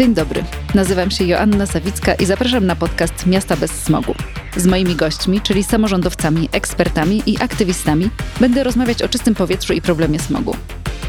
Dzień 0.00 0.14
dobry. 0.14 0.44
Nazywam 0.74 1.10
się 1.10 1.24
Joanna 1.24 1.66
Sawicka 1.66 2.14
i 2.14 2.26
zapraszam 2.26 2.66
na 2.66 2.76
podcast 2.76 3.26
Miasta 3.26 3.56
bez 3.56 3.70
smogu. 3.70 4.14
Z 4.56 4.66
moimi 4.66 4.96
gośćmi, 4.96 5.40
czyli 5.40 5.64
samorządowcami, 5.64 6.48
ekspertami 6.52 7.22
i 7.26 7.42
aktywistami, 7.42 8.10
będę 8.40 8.64
rozmawiać 8.64 9.02
o 9.02 9.08
czystym 9.08 9.34
powietrzu 9.34 9.72
i 9.72 9.80
problemie 9.80 10.18
smogu. 10.18 10.56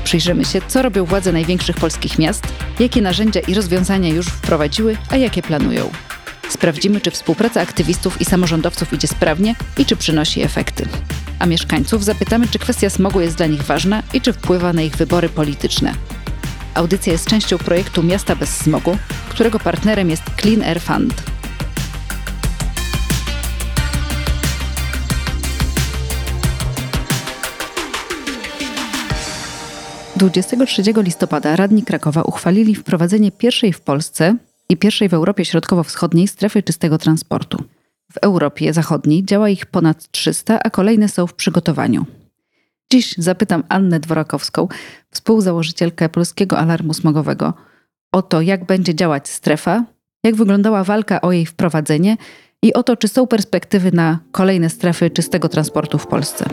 Przyjrzymy 0.04 0.46
się, 0.46 0.62
co 0.68 0.82
robią 0.82 1.06
władze 1.06 1.32
największych 1.32 1.76
polskich 1.76 2.20
miast, 2.20 2.44
jakie 2.80 3.02
narzędzia 3.02 3.40
i 3.40 3.54
rozwiązania 3.54 4.10
już 4.10 4.28
wprowadziły, 4.28 4.98
a 5.10 5.18
jakie 5.18 5.42
planują. 5.42 5.92
Sprawdzimy, 6.50 7.02
czy 7.02 7.12
współpraca 7.12 7.62
aktywistów 7.62 8.22
i 8.22 8.26
samorządowców 8.26 8.94
idzie 8.94 9.08
sprawnie 9.08 9.56
i 9.78 9.86
czy 9.86 9.96
przynosi 9.96 10.42
efekty. 10.42 10.86
A 11.40 11.46
mieszkańców 11.46 12.04
zapytamy, 12.04 12.48
czy 12.48 12.60
kwestia 12.60 12.90
smogu 12.90 13.22
jest 13.22 13.38
dla 13.38 13.46
nich 13.46 13.64
ważna 13.64 14.04
i 14.14 14.22
czy 14.22 14.34
wpływa 14.34 14.74
na 14.74 14.82
ich 14.82 14.96
wybory 14.96 15.30
polityczne. 15.30 15.94
Audycja 16.76 17.14
jest 17.14 17.28
częścią 17.28 17.58
projektu 17.58 18.04
Miasta 18.04 18.36
bez 18.36 18.58
smogu, 18.58 18.98
którego 19.30 19.60
partnerem 19.60 20.10
jest 20.10 20.24
Clean 20.42 20.64
Air 20.64 20.82
Fund. 20.82 21.14
Dwudziestego 30.16 30.66
23 30.66 31.04
listopada 31.04 31.56
radni 31.56 31.84
Krakowa 31.84 32.22
uchwalili 32.24 32.76
wprowadzenie 32.76 33.32
pierwszej 33.32 33.74
w 33.74 33.82
Polsce 33.82 34.36
i 34.70 34.78
pierwszej 34.78 35.10
w 35.10 35.14
Europie 35.14 35.46
Środkowo-Wschodniej 35.46 36.28
strefy 36.28 36.64
czystego 36.64 36.98
transportu. 36.98 37.64
W 38.12 38.18
Europie 38.18 38.74
Zachodniej 38.74 39.26
działa 39.26 39.50
ich 39.50 39.66
ponad 39.66 40.12
300, 40.12 40.60
a 40.64 40.70
kolejne 40.70 41.10
są 41.10 41.28
w 41.28 41.34
przygotowaniu. 41.34 42.06
Dziś 42.92 43.16
zapytam 43.18 43.64
Annę 43.70 44.00
Dworakowską, 44.00 44.68
współzałożycielkę 45.12 46.10
Polskiego 46.10 46.58
Alarmu 46.58 46.94
Smogowego, 46.94 47.54
o 48.12 48.22
to, 48.22 48.42
jak 48.42 48.66
będzie 48.66 48.96
działać 48.96 49.30
strefa, 49.30 49.84
jak 50.24 50.36
wyglądała 50.36 50.84
walka 50.84 51.22
o 51.22 51.32
jej 51.32 51.46
wprowadzenie 51.46 52.18
i 52.64 52.74
o 52.74 52.84
to, 52.84 52.98
czy 52.98 53.08
są 53.08 53.28
perspektywy 53.28 53.92
na 53.92 54.20
kolejne 54.32 54.70
strefy 54.70 55.10
czystego 55.10 55.50
transportu 55.50 55.98
w 55.98 56.08
Polsce. 56.08 56.46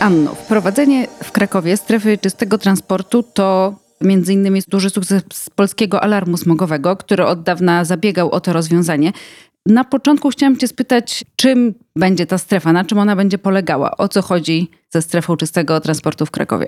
Anno, 0.00 0.34
wprowadzenie 0.34 1.06
w 1.22 1.32
Krakowie 1.32 1.76
strefy 1.76 2.18
czystego 2.18 2.58
transportu 2.58 3.22
to 3.22 3.74
między 4.00 4.32
innymi 4.32 4.62
duży 4.68 4.90
sukces 4.90 5.22
polskiego 5.54 6.02
alarmu 6.02 6.36
smogowego, 6.36 6.96
który 6.96 7.26
od 7.26 7.42
dawna 7.42 7.84
zabiegał 7.84 8.30
o 8.30 8.40
to 8.40 8.52
rozwiązanie. 8.52 9.12
Na 9.66 9.84
początku 9.84 10.30
chciałam 10.30 10.56
Cię 10.56 10.68
spytać, 10.68 11.24
czym 11.36 11.74
będzie 11.96 12.26
ta 12.26 12.38
strefa, 12.38 12.72
na 12.72 12.84
czym 12.84 12.98
ona 12.98 13.16
będzie 13.16 13.38
polegała, 13.38 13.96
o 13.96 14.08
co 14.08 14.22
chodzi 14.22 14.70
ze 14.90 15.02
strefą 15.02 15.36
czystego 15.36 15.80
transportu 15.80 16.26
w 16.26 16.30
Krakowie? 16.30 16.66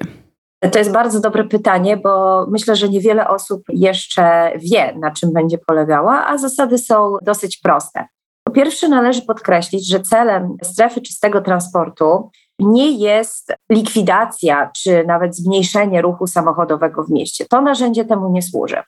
To 0.72 0.78
jest 0.78 0.92
bardzo 0.92 1.20
dobre 1.20 1.44
pytanie, 1.44 1.96
bo 1.96 2.46
myślę, 2.50 2.76
że 2.76 2.88
niewiele 2.88 3.28
osób 3.28 3.62
jeszcze 3.68 4.52
wie, 4.58 4.94
na 5.00 5.10
czym 5.10 5.32
będzie 5.32 5.58
polegała, 5.58 6.26
a 6.26 6.38
zasady 6.38 6.78
są 6.78 7.16
dosyć 7.22 7.58
proste. 7.58 8.06
Po 8.44 8.52
pierwsze, 8.52 8.88
należy 8.88 9.22
podkreślić, 9.22 9.88
że 9.88 10.00
celem 10.00 10.56
strefy 10.62 11.00
czystego 11.00 11.40
transportu 11.40 12.30
nie 12.58 12.90
jest 12.90 13.52
likwidacja 13.70 14.70
czy 14.76 15.04
nawet 15.06 15.36
zmniejszenie 15.36 16.02
ruchu 16.02 16.26
samochodowego 16.26 17.04
w 17.04 17.10
mieście. 17.10 17.44
To 17.50 17.60
narzędzie 17.60 18.04
temu 18.04 18.32
nie 18.32 18.42
służy. 18.42 18.82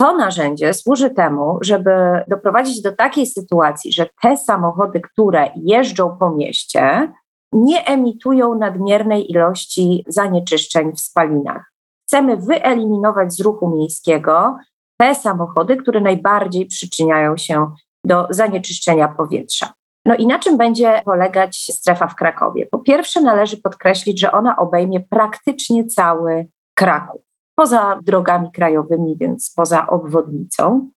To 0.00 0.16
narzędzie 0.16 0.74
służy 0.74 1.10
temu, 1.10 1.58
żeby 1.60 1.90
doprowadzić 2.28 2.82
do 2.82 2.92
takiej 2.92 3.26
sytuacji, 3.26 3.92
że 3.92 4.06
te 4.22 4.36
samochody, 4.36 5.00
które 5.00 5.50
jeżdżą 5.56 6.16
po 6.20 6.30
mieście, 6.30 7.12
nie 7.52 7.86
emitują 7.86 8.54
nadmiernej 8.54 9.30
ilości 9.30 10.04
zanieczyszczeń 10.08 10.92
w 10.92 11.00
spalinach. 11.00 11.72
Chcemy 12.06 12.36
wyeliminować 12.36 13.32
z 13.32 13.40
ruchu 13.40 13.70
miejskiego 13.70 14.56
te 15.00 15.14
samochody, 15.14 15.76
które 15.76 16.00
najbardziej 16.00 16.66
przyczyniają 16.66 17.36
się 17.36 17.70
do 18.04 18.26
zanieczyszczenia 18.30 19.08
powietrza. 19.08 19.72
No 20.06 20.16
i 20.16 20.26
na 20.26 20.38
czym 20.38 20.56
będzie 20.56 21.02
polegać 21.04 21.56
strefa 21.56 22.06
w 22.06 22.14
Krakowie? 22.14 22.66
Po 22.66 22.78
pierwsze, 22.78 23.20
należy 23.20 23.56
podkreślić, 23.56 24.20
że 24.20 24.32
ona 24.32 24.56
obejmie 24.56 25.00
praktycznie 25.00 25.86
cały 25.86 26.46
Kraków 26.74 27.25
poza 27.58 28.00
drogami 28.02 28.52
krajowymi, 28.52 29.16
więc 29.20 29.52
poza 29.56 29.86
obwodnicą. 29.86 30.90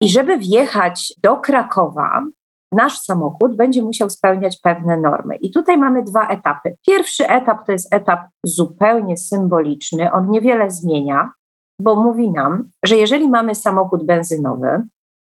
I 0.00 0.08
żeby 0.08 0.38
wjechać 0.38 1.14
do 1.22 1.36
Krakowa, 1.36 2.22
nasz 2.72 2.98
samochód 2.98 3.56
będzie 3.56 3.82
musiał 3.82 4.10
spełniać 4.10 4.60
pewne 4.62 4.96
normy. 4.96 5.36
I 5.36 5.50
tutaj 5.50 5.78
mamy 5.78 6.02
dwa 6.02 6.28
etapy. 6.28 6.76
Pierwszy 6.86 7.28
etap 7.28 7.66
to 7.66 7.72
jest 7.72 7.94
etap 7.94 8.28
zupełnie 8.44 9.16
symboliczny, 9.16 10.12
on 10.12 10.30
niewiele 10.30 10.70
zmienia, 10.70 11.30
bo 11.80 11.96
mówi 11.96 12.30
nam, 12.30 12.68
że 12.84 12.96
jeżeli 12.96 13.28
mamy 13.28 13.54
samochód 13.54 14.06
benzynowy, 14.06 14.82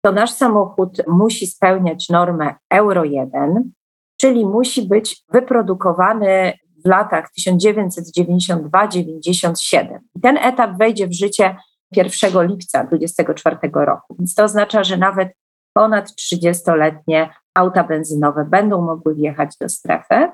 to 0.05 0.13
nasz 0.13 0.31
samochód 0.31 1.03
musi 1.09 1.47
spełniać 1.47 2.09
normę 2.09 2.55
Euro 2.71 3.05
1, 3.05 3.73
czyli 4.21 4.47
musi 4.47 4.89
być 4.89 5.25
wyprodukowany 5.33 6.53
w 6.85 6.89
latach 6.89 7.29
1992-97. 7.41 9.99
Ten 10.23 10.37
etap 10.37 10.79
wejdzie 10.79 11.09
w 11.09 11.13
życie 11.13 11.57
1 11.93 12.47
lipca 12.47 12.85
2024 12.85 13.57
roku, 13.73 14.17
więc 14.19 14.35
to 14.35 14.45
oznacza, 14.45 14.85
że 14.85 14.97
nawet 14.97 15.29
ponad 15.73 16.11
30-letnie 16.11 17.31
auta 17.55 17.85
benzynowe 17.85 18.45
będą 18.45 18.83
mogły 18.83 19.15
wjechać 19.15 19.57
do 19.61 19.69
strefy. 19.69 20.31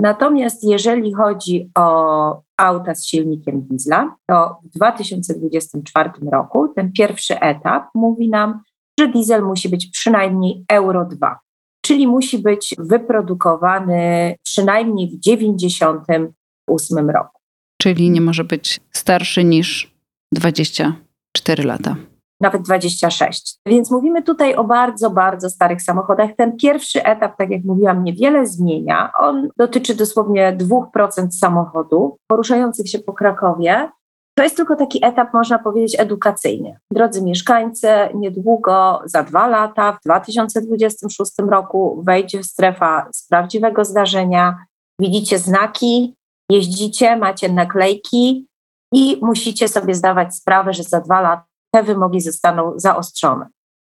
Natomiast 0.00 0.64
jeżeli 0.64 1.14
chodzi 1.14 1.70
o 1.78 2.40
auta 2.56 2.94
z 2.94 3.06
silnikiem 3.06 3.62
diesla, 3.62 4.16
to 4.26 4.58
w 4.64 4.68
2024 4.68 6.10
roku 6.32 6.68
ten 6.68 6.92
pierwszy 6.92 7.40
etap 7.40 7.84
mówi 7.94 8.28
nam, 8.28 8.62
że 9.00 9.08
diesel 9.08 9.42
musi 9.42 9.68
być 9.68 9.86
przynajmniej 9.86 10.64
Euro 10.68 11.04
2 11.04 11.43
czyli 11.84 12.06
musi 12.06 12.38
być 12.38 12.74
wyprodukowany 12.78 14.34
przynajmniej 14.42 15.08
w 15.10 15.20
98 15.20 17.10
roku. 17.10 17.38
Czyli 17.82 18.10
nie 18.10 18.20
może 18.20 18.44
być 18.44 18.80
starszy 18.92 19.44
niż 19.44 19.94
24 20.32 21.64
lata. 21.64 21.96
Nawet 22.40 22.62
26. 22.62 23.56
Więc 23.66 23.90
mówimy 23.90 24.22
tutaj 24.22 24.54
o 24.54 24.64
bardzo, 24.64 25.10
bardzo 25.10 25.50
starych 25.50 25.82
samochodach. 25.82 26.30
Ten 26.36 26.56
pierwszy 26.56 27.04
etap, 27.04 27.36
tak 27.38 27.50
jak 27.50 27.64
mówiłam, 27.64 28.04
niewiele 28.04 28.46
zmienia. 28.46 29.10
On 29.18 29.48
dotyczy 29.56 29.94
dosłownie 29.94 30.56
2% 30.60 31.30
samochodów 31.30 32.12
poruszających 32.26 32.88
się 32.88 32.98
po 32.98 33.12
Krakowie. 33.12 33.88
To 34.34 34.42
jest 34.42 34.56
tylko 34.56 34.76
taki 34.76 35.04
etap, 35.04 35.34
można 35.34 35.58
powiedzieć, 35.58 36.00
edukacyjny. 36.00 36.78
Drodzy 36.90 37.22
mieszkańcy, 37.22 37.88
niedługo, 38.14 39.02
za 39.04 39.22
dwa 39.22 39.46
lata, 39.46 39.92
w 39.92 40.00
2026 40.04 41.32
roku 41.50 42.02
wejdzie 42.06 42.42
strefa 42.42 43.08
z 43.14 43.28
prawdziwego 43.28 43.84
zdarzenia. 43.84 44.64
Widzicie 45.00 45.38
znaki, 45.38 46.14
jeździcie, 46.50 47.16
macie 47.16 47.52
naklejki 47.52 48.46
i 48.92 49.18
musicie 49.22 49.68
sobie 49.68 49.94
zdawać 49.94 50.34
sprawę, 50.34 50.72
że 50.72 50.82
za 50.82 51.00
dwa 51.00 51.20
lata 51.20 51.44
te 51.74 51.82
wymogi 51.82 52.20
zostaną 52.20 52.72
zaostrzone. 52.76 53.46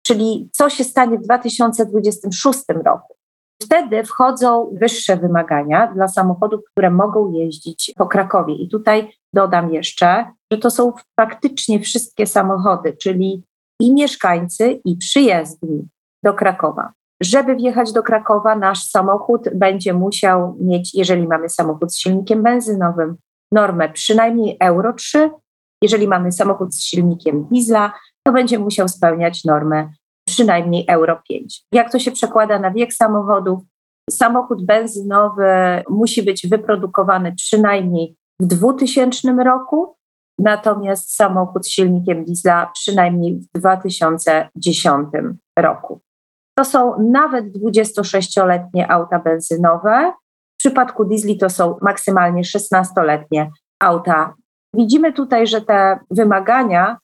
Czyli 0.07 0.49
co 0.53 0.71
się 0.71 0.85
stanie 0.85 1.19
w 1.19 1.23
2026 1.23 2.59
roku? 2.85 3.18
Wtedy 3.63 4.05
wchodzą 4.05 4.71
wyższe 4.81 5.17
wymagania 5.17 5.93
dla 5.95 6.09
samochodów, 6.09 6.61
które 6.71 6.91
mogą 6.91 7.33
jeździć 7.33 7.93
po 7.97 8.07
Krakowie. 8.07 8.55
I 8.55 8.69
tutaj 8.69 9.13
dodam 9.33 9.75
jeszcze, 9.75 10.33
że 10.53 10.59
to 10.59 10.71
są 10.71 10.93
praktycznie 11.15 11.81
wszystkie 11.81 12.27
samochody, 12.27 12.97
czyli 12.97 13.43
i 13.81 13.95
mieszkańcy, 13.95 14.81
i 14.85 14.97
przyjezdni 14.97 15.89
do 16.25 16.35
Krakowa. 16.35 16.93
Żeby 17.23 17.57
wjechać 17.57 17.93
do 17.93 18.03
Krakowa, 18.03 18.57
nasz 18.57 18.83
samochód 18.83 19.43
będzie 19.55 19.95
musiał 19.95 20.57
mieć, 20.61 20.95
jeżeli 20.95 21.29
mamy 21.29 21.49
samochód 21.49 21.93
z 21.93 21.99
silnikiem 21.99 22.43
benzynowym, 22.43 23.17
normę 23.53 23.89
przynajmniej 23.89 24.57
Euro 24.61 24.93
3. 24.93 25.31
Jeżeli 25.83 26.09
mamy 26.09 26.33
samochód 26.33 26.75
z 26.75 26.83
silnikiem 26.83 27.45
diesla, 27.45 27.93
to 28.27 28.33
będzie 28.33 28.59
musiał 28.59 28.89
spełniać 28.89 29.45
normę 29.45 29.93
przynajmniej 30.39 30.85
Euro 30.89 31.21
5. 31.29 31.63
Jak 31.73 31.93
to 31.93 31.99
się 31.99 32.11
przekłada 32.11 32.59
na 32.59 32.71
wiek 32.71 32.93
samochodów? 32.93 33.61
Samochód 34.11 34.67
benzynowy 34.67 35.83
musi 35.91 36.23
być 36.23 36.47
wyprodukowany 36.47 37.35
przynajmniej 37.35 38.17
w 38.41 38.47
2000 38.47 39.33
roku, 39.45 39.97
natomiast 40.39 41.17
samochód 41.17 41.67
z 41.67 41.71
silnikiem 41.71 42.25
diesla 42.25 42.71
przynajmniej 42.75 43.41
w 43.55 43.59
2010 43.59 45.09
roku. 45.59 46.01
To 46.59 46.65
są 46.65 47.09
nawet 47.11 47.45
26-letnie 47.45 48.91
auta 48.91 49.19
benzynowe. 49.19 50.13
W 50.55 50.59
przypadku 50.59 51.05
diesli 51.05 51.39
to 51.39 51.51
są 51.51 51.77
maksymalnie 51.83 52.43
16-letnie 52.43 53.51
auta. 53.83 54.35
Widzimy 54.75 55.13
tutaj, 55.13 55.47
że 55.47 55.61
te 55.61 55.99
wymagania 56.11 56.99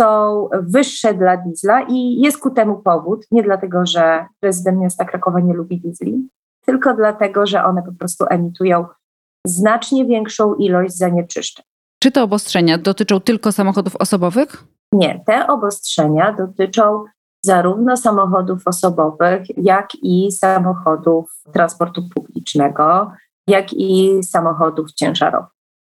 są 0.00 0.48
wyższe 0.52 1.14
dla 1.14 1.36
diesla 1.36 1.86
i 1.88 2.20
jest 2.20 2.38
ku 2.38 2.50
temu 2.50 2.78
powód. 2.78 3.26
Nie 3.30 3.42
dlatego, 3.42 3.86
że 3.86 4.26
prezydent 4.40 4.78
miasta 4.78 5.04
Krakowa 5.04 5.40
nie 5.40 5.54
lubi 5.54 5.80
diesli, 5.80 6.28
tylko 6.66 6.94
dlatego, 6.94 7.46
że 7.46 7.64
one 7.64 7.82
po 7.82 7.92
prostu 7.92 8.24
emitują 8.30 8.86
znacznie 9.46 10.06
większą 10.06 10.54
ilość 10.54 10.96
zanieczyszczeń. 10.96 11.64
Czy 12.02 12.10
te 12.10 12.22
obostrzenia 12.22 12.78
dotyczą 12.78 13.20
tylko 13.20 13.52
samochodów 13.52 13.96
osobowych? 13.96 14.64
Nie, 14.92 15.22
te 15.26 15.46
obostrzenia 15.46 16.32
dotyczą 16.32 17.04
zarówno 17.44 17.96
samochodów 17.96 18.62
osobowych, 18.66 19.42
jak 19.56 19.88
i 20.02 20.32
samochodów 20.32 21.42
transportu 21.52 22.02
publicznego, 22.14 23.12
jak 23.48 23.72
i 23.72 24.22
samochodów 24.22 24.92
ciężarowych. 24.92 25.50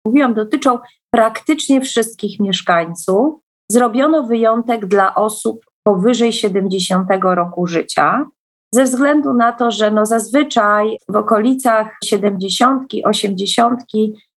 Mówiłam, 0.05 0.33
dotyczą 0.33 0.79
praktycznie 1.11 1.81
wszystkich 1.81 2.39
mieszkańców. 2.39 3.42
Zrobiono 3.71 4.23
wyjątek 4.23 4.85
dla 4.85 5.15
osób 5.15 5.65
powyżej 5.83 6.33
70 6.33 7.09
roku 7.23 7.67
życia, 7.67 8.25
ze 8.73 8.83
względu 8.83 9.33
na 9.33 9.51
to, 9.51 9.71
że 9.71 9.91
no 9.91 10.05
zazwyczaj 10.05 10.97
w 11.09 11.15
okolicach 11.15 11.87
70, 12.03 12.83
80 13.03 13.81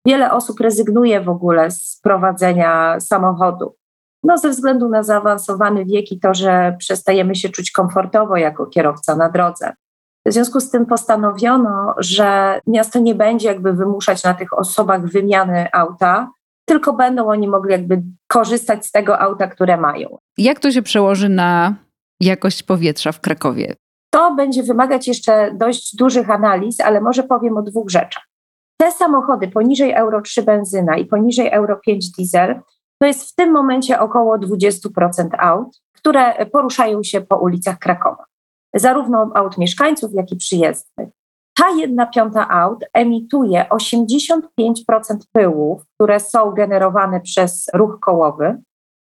wiele 0.06 0.31
osób 0.31 0.60
rezygnuje 0.60 1.22
w 1.22 1.30
ogóle 1.30 1.72
z 1.72 2.00
prowadzenia 2.04 3.00
samochodu. 3.00 3.75
No, 4.24 4.38
ze 4.38 4.50
względu 4.50 4.89
na 4.89 5.04
zaawansowany 5.04 5.86
wiek 5.86 6.12
i 6.12 6.19
to, 6.19 6.33
że 6.33 6.75
przestajemy 6.80 7.36
się 7.36 7.50
czuć 7.50 7.72
komfortowo 7.72 8.38
jako 8.38 8.66
kierowca 8.66 9.16
na 9.16 9.30
drodze. 9.30 9.74
W 10.27 10.33
związku 10.33 10.60
z 10.60 10.69
tym 10.69 10.86
postanowiono, 10.86 11.94
że 11.98 12.60
miasto 12.68 13.00
nie 13.00 13.16
będzie 13.16 13.48
jakby 13.48 13.74
wymuszać 13.74 14.24
na 14.24 14.33
tych 14.33 14.54
osobach 14.57 15.06
wymiany 15.06 15.68
auta, 15.74 16.31
tylko 16.65 16.94
będą 16.94 17.27
oni 17.27 17.47
mogli 17.47 17.71
jakby 17.71 18.01
korzystać 18.27 18.85
z 18.85 18.91
tego 18.91 19.19
auta, 19.19 19.47
które 19.47 19.77
mają. 19.77 20.17
Jak 20.38 20.59
to 20.59 20.71
się 20.71 20.81
przełoży 20.81 21.29
na 21.29 21.75
jakość 22.19 22.63
powietrza 22.63 23.12
w 23.12 23.21
Krakowie? 23.21 23.75
To 24.09 24.35
będzie 24.35 24.63
wymagać 24.63 25.07
jeszcze 25.07 25.51
dość 25.53 25.95
dużych 25.95 26.29
analiz, 26.29 26.79
ale 26.79 27.01
może 27.01 27.23
powiem 27.23 27.57
o 27.57 27.62
dwóch 27.62 27.89
rzeczach. 27.89 28.23
Te 28.77 28.91
samochody 28.91 29.47
poniżej 29.47 29.91
Euro 29.91 30.21
3 30.21 30.44
benzyna 30.44 30.97
i 30.97 31.06
poniżej 31.06 31.50
Euro 31.51 31.77
5 31.85 32.12
diesel 32.12 32.62
to 33.00 33.07
jest 33.07 33.31
w 33.31 33.35
tym 33.35 33.51
momencie 33.51 34.00
około 34.00 34.38
20% 34.38 35.29
aut, 35.38 35.81
które 35.94 36.45
poruszają 36.45 37.03
się 37.03 37.21
po 37.21 37.38
ulicach 37.38 37.79
Krakowa. 37.79 38.23
Zarówno 38.73 39.31
aut 39.33 39.57
mieszkańców, 39.57 40.13
jak 40.13 40.31
i 40.31 40.35
przyjezdnych. 40.35 41.09
Ta 41.55 41.69
jedna 41.69 42.05
piąta 42.05 42.49
aut 42.49 42.85
emituje 42.93 43.65
85% 43.69 44.41
pyłów, 45.31 45.81
które 45.95 46.19
są 46.19 46.51
generowane 46.51 47.21
przez 47.21 47.65
ruch 47.73 47.99
kołowy 47.99 48.61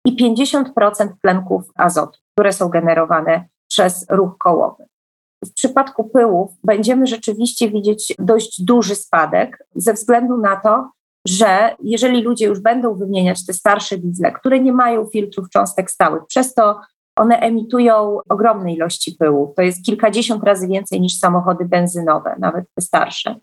i 0.05 0.17
50% 0.17 1.09
tlenków 1.23 1.63
azotu, 1.75 2.19
które 2.33 2.53
są 2.53 2.69
generowane 2.69 3.49
przez 3.69 4.07
ruch 4.11 4.39
kołowy. 4.39 4.87
W 5.45 5.53
przypadku 5.53 6.05
pyłów 6.05 6.51
będziemy 6.65 7.07
rzeczywiście 7.07 7.71
widzieć 7.71 8.15
dość 8.19 8.63
duży 8.63 8.95
spadek 8.95 9.67
ze 9.75 9.95
względu 9.95 10.37
na 10.37 10.57
to, 10.57 10.91
że 11.27 11.77
jeżeli 11.83 12.23
ludzie 12.23 12.47
już 12.47 12.61
będą 12.61 12.95
wymieniać 12.95 13.47
te 13.47 13.53
starsze 13.53 13.99
diesle, 13.99 14.33
które 14.33 14.61
nie 14.61 14.73
mają 14.73 15.07
filtrów 15.07 15.51
cząstek 15.51 15.91
stałych, 15.91 16.23
przez 16.27 16.55
to 16.55 16.81
one 17.17 17.39
emitują 17.39 18.19
ogromne 18.29 18.73
ilości 18.73 19.17
pyłu. 19.19 19.53
To 19.57 19.63
jest 19.63 19.85
kilkadziesiąt 19.85 20.45
razy 20.45 20.69
więcej 20.69 21.01
niż 21.01 21.19
samochody 21.19 21.65
benzynowe, 21.65 22.37
nawet 22.39 22.65
te 22.75 22.83
starsze. 22.83 23.37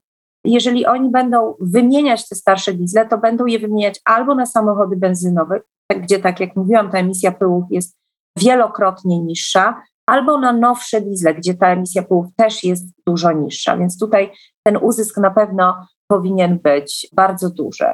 Jeżeli 0.46 0.86
oni 0.86 1.10
będą 1.10 1.56
wymieniać 1.60 2.30
te 2.30 2.36
starsze 2.36 2.74
diesle, 2.74 3.08
to 3.08 3.18
będą 3.18 3.46
je 3.46 3.60
wymieniać 3.60 4.02
albo 4.06 4.36
na 4.36 4.46
samochody 4.46 4.96
benzynowe, 4.96 5.62
gdzie, 6.02 6.20
tak 6.20 6.40
jak 6.40 6.56
mówiłam, 6.56 6.92
ta 6.92 6.98
emisja 6.98 7.32
pyłów 7.32 7.64
jest 7.70 7.98
wielokrotnie 8.38 9.20
niższa, 9.20 9.82
albo 10.06 10.40
na 10.40 10.54
nowsze 10.54 11.02
diesle, 11.02 11.34
gdzie 11.34 11.54
ta 11.54 11.68
emisja 11.68 12.04
pyłów 12.04 12.26
też 12.36 12.64
jest 12.64 12.86
dużo 13.08 13.32
niższa. 13.32 13.78
Więc 13.78 14.00
tutaj 14.00 14.32
ten 14.64 14.78
uzysk 14.78 15.18
na 15.18 15.32
pewno 15.32 15.88
powinien 16.08 16.60
być 16.60 17.08
bardzo 17.14 17.50
duży. 17.50 17.86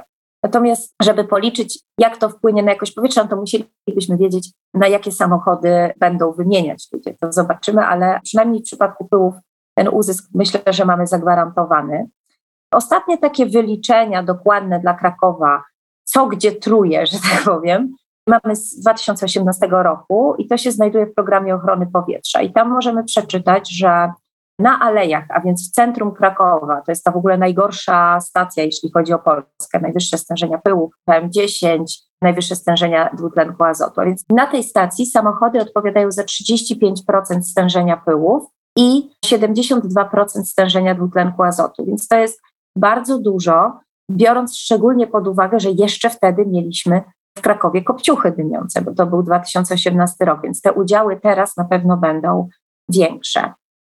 Natomiast, 0.44 0.94
żeby 1.02 1.24
policzyć, 1.24 1.80
jak 2.00 2.18
to 2.18 2.30
wpłynie 2.30 2.64
na 2.64 2.72
jakość 2.72 2.92
powietrza, 2.92 3.24
no 3.24 3.30
to 3.30 3.36
musielibyśmy 3.36 4.18
wiedzieć, 4.18 4.52
na 4.74 4.88
jakie 4.88 5.12
samochody 5.12 5.94
będą 6.00 6.32
wymieniać 6.32 6.88
ludzie. 6.94 7.16
To 7.22 7.32
zobaczymy, 7.32 7.86
ale 7.86 8.20
przynajmniej 8.24 8.62
w 8.62 8.66
przypadku 8.66 9.08
pyłów 9.08 9.36
ten 9.78 9.88
uzysk 9.88 10.30
myślę, 10.34 10.60
że 10.68 10.86
mamy 10.86 11.08
zagwarantowany. 11.08 12.10
Ostatnie 12.74 13.18
takie 13.18 13.46
wyliczenia 13.46 14.24
dokładne 14.24 14.80
dla 14.80 14.94
Krakowa, 14.94 15.64
co 16.04 16.28
gdzie 16.28 16.52
truje, 16.52 17.08
że 17.08 17.18
tak 17.20 17.44
powiem, 17.46 17.96
mamy 18.28 18.56
z 18.56 18.80
2018 18.80 19.68
roku 19.68 20.36
i 20.38 20.48
to 20.48 20.58
się 20.58 20.72
znajduje 20.72 21.06
w 21.06 21.14
programie 21.14 21.56
ochrony 21.56 21.88
powietrza. 21.94 22.42
I 22.42 22.54
tam 22.54 22.70
możemy 22.70 23.04
przeczytać, 23.04 23.72
że 23.72 24.12
na 24.60 24.80
alejach, 24.80 25.26
a 25.30 25.42
więc 25.42 25.70
w 25.70 25.72
centrum 25.72 26.12
Krakowa, 26.12 26.82
to 26.82 26.92
jest 26.92 27.04
ta 27.04 27.12
w 27.12 27.18
ogóle 27.18 27.38
najgorsza 27.38 28.20
stacja, 28.22 28.64
jeśli 28.64 28.92
chodzi 28.92 29.14
o 29.14 29.20
Polskę, 29.20 29.80
najwyższe 29.82 30.18
stężenia 30.18 30.58
pyłów, 30.58 30.94
PM10, 31.10 31.84
najwyższe 32.22 32.56
stężenia 32.56 33.10
dwutlenku 33.14 33.64
azotu. 33.64 34.02
A 34.02 34.06
więc 34.06 34.24
na 34.30 34.48
tej 34.48 34.64
stacji 34.64 35.06
samochody 35.06 35.62
odpowiadają 35.62 36.12
za 36.12 36.24
35% 36.24 37.42
stężenia 37.42 37.98
pyłów 37.98 38.44
i 38.78 39.10
72% 39.26 40.26
stężenia 40.44 40.96
dwutlenku 40.96 41.44
azotu, 41.44 41.86
więc 41.86 42.08
to 42.08 42.16
jest 42.16 42.42
bardzo 42.78 43.20
dużo, 43.20 43.80
biorąc 44.12 44.58
szczególnie 44.58 45.08
pod 45.08 45.28
uwagę, 45.28 45.60
że 45.60 45.72
jeszcze 45.72 46.10
wtedy 46.10 46.46
mieliśmy 46.46 47.02
w 47.38 47.42
Krakowie 47.42 47.84
kopciuchy 47.84 48.32
dymiące, 48.32 48.82
bo 48.82 48.94
to 48.94 49.06
był 49.06 49.24
2018 49.24 50.26
rok, 50.26 50.42
więc 50.44 50.62
te 50.62 50.74
udziały 50.74 51.20
teraz 51.20 51.58
na 51.58 51.66
pewno 51.66 51.98
będą 51.98 52.50
większe. 52.90 53.54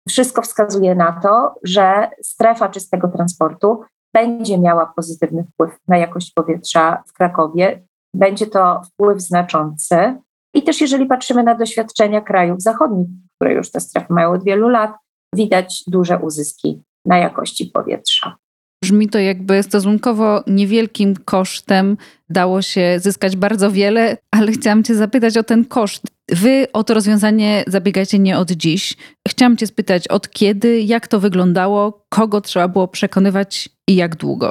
Wszystko 0.09 0.43
wskazuje 0.43 0.95
na 0.95 1.21
to, 1.21 1.55
że 1.65 2.11
strefa 2.23 2.69
czystego 2.69 3.09
transportu 3.09 3.81
będzie 4.15 4.59
miała 4.59 4.93
pozytywny 4.97 5.45
wpływ 5.45 5.71
na 5.89 5.99
jakość 5.99 6.33
powietrza 6.33 7.03
w 7.07 7.13
Krakowie. 7.13 7.83
Będzie 8.15 8.47
to 8.47 8.83
wpływ 8.83 9.21
znaczący. 9.21 10.17
I 10.55 10.63
też 10.63 10.81
jeżeli 10.81 11.07
patrzymy 11.07 11.43
na 11.43 11.55
doświadczenia 11.55 12.21
krajów 12.21 12.63
zachodnich, 12.63 13.09
które 13.35 13.55
już 13.55 13.71
te 13.71 13.81
strefy 13.81 14.13
mają 14.13 14.33
od 14.33 14.45
wielu 14.45 14.69
lat, 14.69 14.93
widać 15.35 15.85
duże 15.87 16.19
uzyski 16.19 16.83
na 17.05 17.19
jakości 17.19 17.67
powietrza. 17.67 18.37
Brzmi 18.85 19.09
to 19.09 19.19
jakby 19.19 19.63
stosunkowo 19.63 20.43
niewielkim 20.47 21.15
kosztem 21.25 21.97
dało 22.31 22.63
się 22.63 22.97
zyskać 23.01 23.37
bardzo 23.37 23.71
wiele, 23.71 24.17
ale 24.31 24.53
chciałam 24.53 24.85
Cię 24.85 24.95
zapytać 24.95 25.37
o 25.37 25.43
ten 25.43 25.65
koszt. 25.65 26.18
Wy 26.33 26.67
o 26.73 26.85
to 26.85 26.95
rozwiązanie 26.95 27.65
zabiegacie 27.67 28.19
nie 28.19 28.39
od 28.39 28.51
dziś. 28.51 28.97
Chciałam 29.29 29.57
Cię 29.57 29.67
spytać, 29.67 30.09
od 30.09 30.31
kiedy, 30.31 30.81
jak 30.81 31.09
to 31.09 31.21
wyglądało, 31.21 32.07
kogo 32.09 32.41
trzeba 32.41 32.69
było 32.69 32.89
przekonywać 32.89 33.69
i 33.89 33.97
jak 33.97 34.17
długo? 34.17 34.51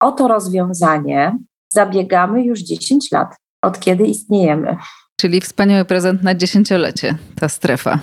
O 0.00 0.12
to 0.12 0.28
rozwiązanie 0.28 1.38
zabiegamy 1.72 2.44
już 2.44 2.60
10 2.60 3.12
lat, 3.12 3.36
od 3.62 3.80
kiedy 3.80 4.04
istniejemy. 4.04 4.76
Czyli 5.20 5.40
wspaniały 5.40 5.84
prezent 5.84 6.22
na 6.22 6.34
dziesięciolecie, 6.34 7.14
ta 7.40 7.48
strefa. 7.48 7.98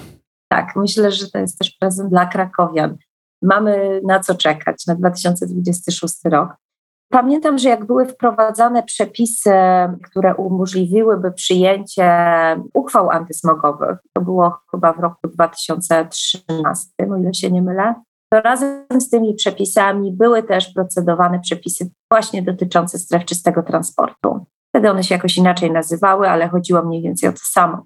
Tak, 0.50 0.76
myślę, 0.76 1.12
że 1.12 1.30
to 1.30 1.40
jest 1.40 1.60
też 1.60 1.72
prezent 1.80 2.10
dla 2.10 2.26
krakowian. 2.26 2.98
Mamy 3.42 4.02
na 4.04 4.20
co 4.20 4.36
czekać 4.36 4.88
na 4.88 4.96
2026 4.96 6.16
rok. 6.26 6.50
Pamiętam, 7.14 7.58
że 7.58 7.70
jak 7.70 7.86
były 7.86 8.06
wprowadzane 8.06 8.84
przepisy, 8.84 9.54
które 10.04 10.36
umożliwiłyby 10.36 11.32
przyjęcie 11.32 12.08
uchwał 12.74 13.10
antysmogowych, 13.10 13.98
to 14.14 14.22
było 14.22 14.58
chyba 14.72 14.94
w 14.94 15.00
roku 15.00 15.28
2013, 15.28 16.90
o 17.12 17.18
ile 17.18 17.34
się 17.34 17.52
nie 17.52 17.62
mylę, 17.62 17.96
to 18.34 18.42
razem 18.42 18.86
z 19.00 19.10
tymi 19.10 19.34
przepisami 19.34 20.12
były 20.12 20.44
też 20.44 20.74
procedowane 20.74 21.40
przepisy 21.40 21.90
właśnie 22.12 22.42
dotyczące 22.42 23.00
stref 23.00 23.26
czystego 23.26 23.64
transportu. 23.64 24.46
Wtedy 24.70 24.92
one 24.92 25.04
się 25.04 25.16
jakoś 25.16 25.38
inaczej 25.38 25.72
nazywały, 25.72 26.30
ale 26.30 26.50
chodziło 26.50 26.84
mniej 26.84 27.02
więcej 27.02 27.30
o 27.30 27.34
to 27.34 27.40
samo 27.44 27.84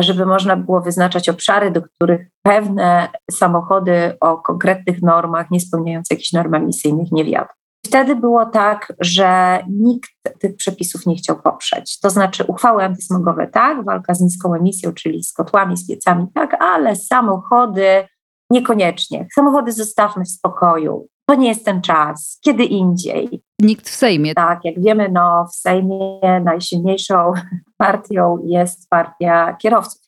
żeby 0.00 0.26
można 0.26 0.56
było 0.56 0.80
wyznaczać 0.80 1.28
obszary, 1.28 1.70
do 1.70 1.82
których 1.82 2.28
pewne 2.42 3.08
samochody 3.30 4.16
o 4.20 4.38
konkretnych 4.38 5.02
normach, 5.02 5.50
nie 5.50 5.60
spełniające 5.60 6.14
jakichś 6.14 6.32
norm 6.32 6.54
emisyjnych, 6.54 7.12
nie 7.12 7.24
wjadą. 7.24 7.48
Wtedy 7.94 8.16
było 8.16 8.46
tak, 8.46 8.92
że 9.00 9.58
nikt 9.70 10.10
tych 10.40 10.56
przepisów 10.56 11.06
nie 11.06 11.14
chciał 11.14 11.42
poprzeć. 11.42 12.00
To 12.00 12.10
znaczy 12.10 12.44
uchwały 12.44 12.84
antysmogowe 12.84 13.46
tak, 13.46 13.84
walka 13.84 14.14
z 14.14 14.20
niską 14.20 14.54
emisją, 14.54 14.92
czyli 14.92 15.24
z 15.24 15.32
kotłami, 15.32 15.76
z 15.76 15.88
piecami 15.88 16.26
tak, 16.34 16.62
ale 16.62 16.96
samochody 16.96 18.06
niekoniecznie. 18.50 19.26
Samochody 19.34 19.72
zostawmy 19.72 20.24
w 20.24 20.28
spokoju. 20.28 21.08
To 21.28 21.34
nie 21.34 21.48
jest 21.48 21.64
ten 21.64 21.82
czas, 21.82 22.38
kiedy 22.44 22.64
indziej. 22.64 23.42
Nikt 23.60 23.88
w 23.88 23.94
Sejmie. 23.94 24.34
Tak, 24.34 24.64
jak 24.64 24.80
wiemy, 24.80 25.08
no, 25.08 25.46
w 25.52 25.54
Sejmie 25.54 26.20
najsilniejszą 26.44 27.32
partią 27.76 28.38
jest 28.44 28.88
partia 28.88 29.56
kierowców. 29.60 30.03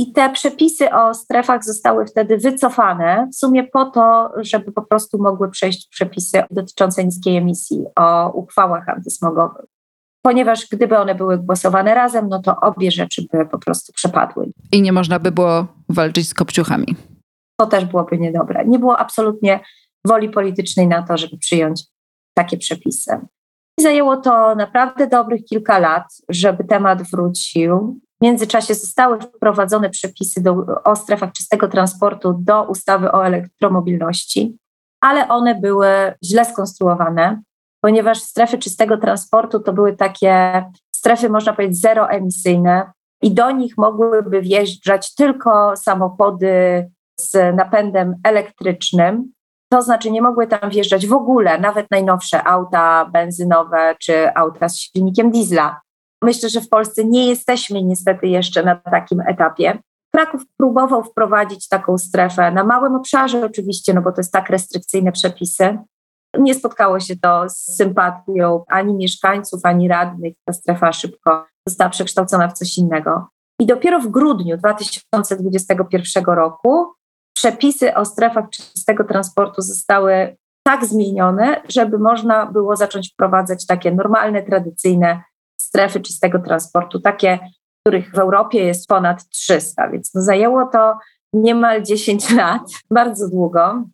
I 0.00 0.12
te 0.12 0.30
przepisy 0.30 0.92
o 0.92 1.14
strefach 1.14 1.64
zostały 1.64 2.06
wtedy 2.06 2.38
wycofane, 2.38 3.28
w 3.32 3.36
sumie 3.36 3.64
po 3.64 3.84
to, 3.84 4.32
żeby 4.36 4.72
po 4.72 4.82
prostu 4.82 5.22
mogły 5.22 5.50
przejść 5.50 5.88
przepisy 5.88 6.42
dotyczące 6.50 7.04
niskiej 7.04 7.36
emisji 7.36 7.84
o 7.96 8.30
uchwałach 8.32 8.88
antysmogowych. 8.88 9.64
Ponieważ 10.22 10.68
gdyby 10.72 10.98
one 10.98 11.14
były 11.14 11.38
głosowane 11.38 11.94
razem, 11.94 12.28
no 12.28 12.42
to 12.42 12.56
obie 12.60 12.90
rzeczy 12.90 13.26
by 13.32 13.46
po 13.46 13.58
prostu 13.58 13.92
przepadły. 13.92 14.52
I 14.72 14.82
nie 14.82 14.92
można 14.92 15.18
by 15.18 15.32
było 15.32 15.66
walczyć 15.88 16.28
z 16.28 16.34
kopciuchami. 16.34 16.96
To 17.56 17.66
też 17.66 17.84
byłoby 17.84 18.18
niedobre. 18.18 18.64
Nie 18.64 18.78
było 18.78 18.98
absolutnie 18.98 19.60
woli 20.06 20.30
politycznej 20.30 20.88
na 20.88 21.02
to, 21.02 21.16
żeby 21.16 21.38
przyjąć 21.38 21.84
takie 22.34 22.56
przepisy. 22.56 23.20
Zajęło 23.80 24.16
to 24.16 24.54
naprawdę 24.54 25.06
dobrych 25.06 25.44
kilka 25.44 25.78
lat, 25.78 26.04
żeby 26.28 26.64
temat 26.64 27.02
wrócił. 27.02 28.00
W 28.20 28.24
międzyczasie 28.24 28.74
zostały 28.74 29.20
wprowadzone 29.20 29.90
przepisy 29.90 30.42
do, 30.42 30.66
o 30.84 30.96
strefach 30.96 31.32
czystego 31.32 31.68
transportu 31.68 32.34
do 32.38 32.62
ustawy 32.62 33.12
o 33.12 33.26
elektromobilności, 33.26 34.58
ale 35.00 35.28
one 35.28 35.60
były 35.60 35.88
źle 36.24 36.44
skonstruowane, 36.44 37.42
ponieważ 37.80 38.18
strefy 38.18 38.58
czystego 38.58 38.96
transportu 38.96 39.60
to 39.60 39.72
były 39.72 39.96
takie 39.96 40.64
strefy, 40.94 41.28
można 41.28 41.52
powiedzieć, 41.52 41.80
zeroemisyjne 41.80 42.92
i 43.22 43.34
do 43.34 43.50
nich 43.50 43.78
mogłyby 43.78 44.42
wjeżdżać 44.42 45.14
tylko 45.14 45.76
samochody 45.76 46.50
z 47.20 47.56
napędem 47.56 48.14
elektrycznym. 48.24 49.32
To 49.72 49.82
znaczy 49.82 50.10
nie 50.10 50.22
mogły 50.22 50.46
tam 50.46 50.70
wjeżdżać 50.70 51.06
w 51.06 51.12
ogóle 51.12 51.58
nawet 51.58 51.90
najnowsze 51.90 52.44
auta 52.44 53.04
benzynowe 53.12 53.94
czy 54.00 54.34
auta 54.34 54.68
z 54.68 54.76
silnikiem 54.76 55.30
diesla. 55.30 55.80
Myślę, 56.24 56.48
że 56.48 56.60
w 56.60 56.68
Polsce 56.68 57.04
nie 57.04 57.28
jesteśmy 57.28 57.82
niestety 57.82 58.26
jeszcze 58.26 58.62
na 58.62 58.76
takim 58.76 59.20
etapie. 59.20 59.78
Kraków 60.14 60.42
próbował 60.56 61.04
wprowadzić 61.04 61.68
taką 61.68 61.98
strefę 61.98 62.52
na 62.52 62.64
małym 62.64 62.94
obszarze, 62.94 63.44
oczywiście, 63.46 63.94
no 63.94 64.02
bo 64.02 64.12
to 64.12 64.20
jest 64.20 64.32
tak 64.32 64.50
restrykcyjne 64.50 65.12
przepisy. 65.12 65.78
Nie 66.38 66.54
spotkało 66.54 67.00
się 67.00 67.16
to 67.16 67.48
z 67.48 67.76
sympatią 67.76 68.64
ani 68.68 68.94
mieszkańców, 68.94 69.60
ani 69.64 69.88
radnych. 69.88 70.34
Ta 70.44 70.52
strefa 70.52 70.92
szybko 70.92 71.46
została 71.68 71.90
przekształcona 71.90 72.48
w 72.48 72.52
coś 72.52 72.78
innego. 72.78 73.28
I 73.60 73.66
dopiero 73.66 74.00
w 74.00 74.08
grudniu 74.08 74.56
2021 74.56 76.24
roku 76.24 76.86
przepisy 77.36 77.94
o 77.94 78.04
strefach 78.04 78.44
czystego 78.50 79.04
transportu 79.04 79.62
zostały 79.62 80.36
tak 80.66 80.84
zmienione, 80.84 81.62
żeby 81.68 81.98
można 81.98 82.46
było 82.46 82.76
zacząć 82.76 83.12
wprowadzać 83.12 83.66
takie 83.66 83.92
normalne, 83.92 84.42
tradycyjne 84.42 85.22
strefy 85.70 86.00
czystego 86.00 86.38
transportu, 86.38 87.00
takie, 87.00 87.38
których 87.84 88.10
w 88.10 88.18
Europie 88.18 88.64
jest 88.64 88.88
ponad 88.88 89.28
300, 89.28 89.90
więc 89.90 90.14
no 90.14 90.22
zajęło 90.22 90.66
to 90.66 90.98
niemal 91.32 91.82
10 91.82 92.30
lat, 92.40 92.62
bardzo 92.90 93.28
długo. 93.28 93.84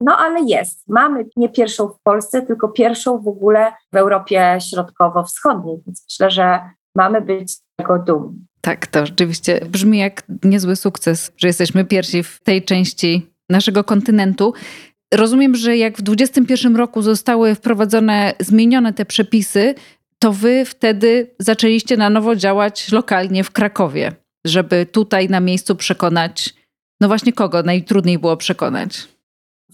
No 0.00 0.16
ale 0.16 0.40
jest. 0.40 0.88
Mamy 0.88 1.24
nie 1.36 1.48
pierwszą 1.48 1.88
w 1.88 2.00
Polsce, 2.02 2.42
tylko 2.42 2.68
pierwszą 2.68 3.18
w 3.18 3.28
ogóle 3.28 3.72
w 3.92 3.96
Europie 3.96 4.58
Środkowo-Wschodniej, 4.70 5.78
więc 5.86 6.06
myślę, 6.10 6.30
że 6.30 6.60
mamy 6.94 7.20
być 7.20 7.56
tego 7.76 7.98
dumni. 7.98 8.46
Tak, 8.60 8.86
to 8.86 9.06
rzeczywiście 9.06 9.60
brzmi 9.70 9.98
jak 9.98 10.22
niezły 10.44 10.76
sukces, 10.76 11.32
że 11.36 11.48
jesteśmy 11.48 11.84
pierwsi 11.84 12.22
w 12.22 12.40
tej 12.40 12.62
części 12.62 13.30
naszego 13.50 13.84
kontynentu. 13.84 14.54
Rozumiem, 15.14 15.54
że 15.54 15.76
jak 15.76 15.98
w 15.98 16.02
2021 16.02 16.76
roku 16.76 17.02
zostały 17.02 17.54
wprowadzone, 17.54 18.34
zmienione 18.40 18.92
te 18.92 19.04
przepisy, 19.04 19.74
to 20.18 20.32
wy 20.32 20.64
wtedy 20.64 21.34
zaczęliście 21.38 21.96
na 21.96 22.10
nowo 22.10 22.36
działać 22.36 22.92
lokalnie 22.92 23.44
w 23.44 23.50
Krakowie, 23.50 24.12
żeby 24.46 24.86
tutaj 24.86 25.28
na 25.28 25.40
miejscu 25.40 25.76
przekonać, 25.76 26.54
no 27.00 27.08
właśnie 27.08 27.32
kogo 27.32 27.62
najtrudniej 27.62 28.18
było 28.18 28.36
przekonać? 28.36 29.08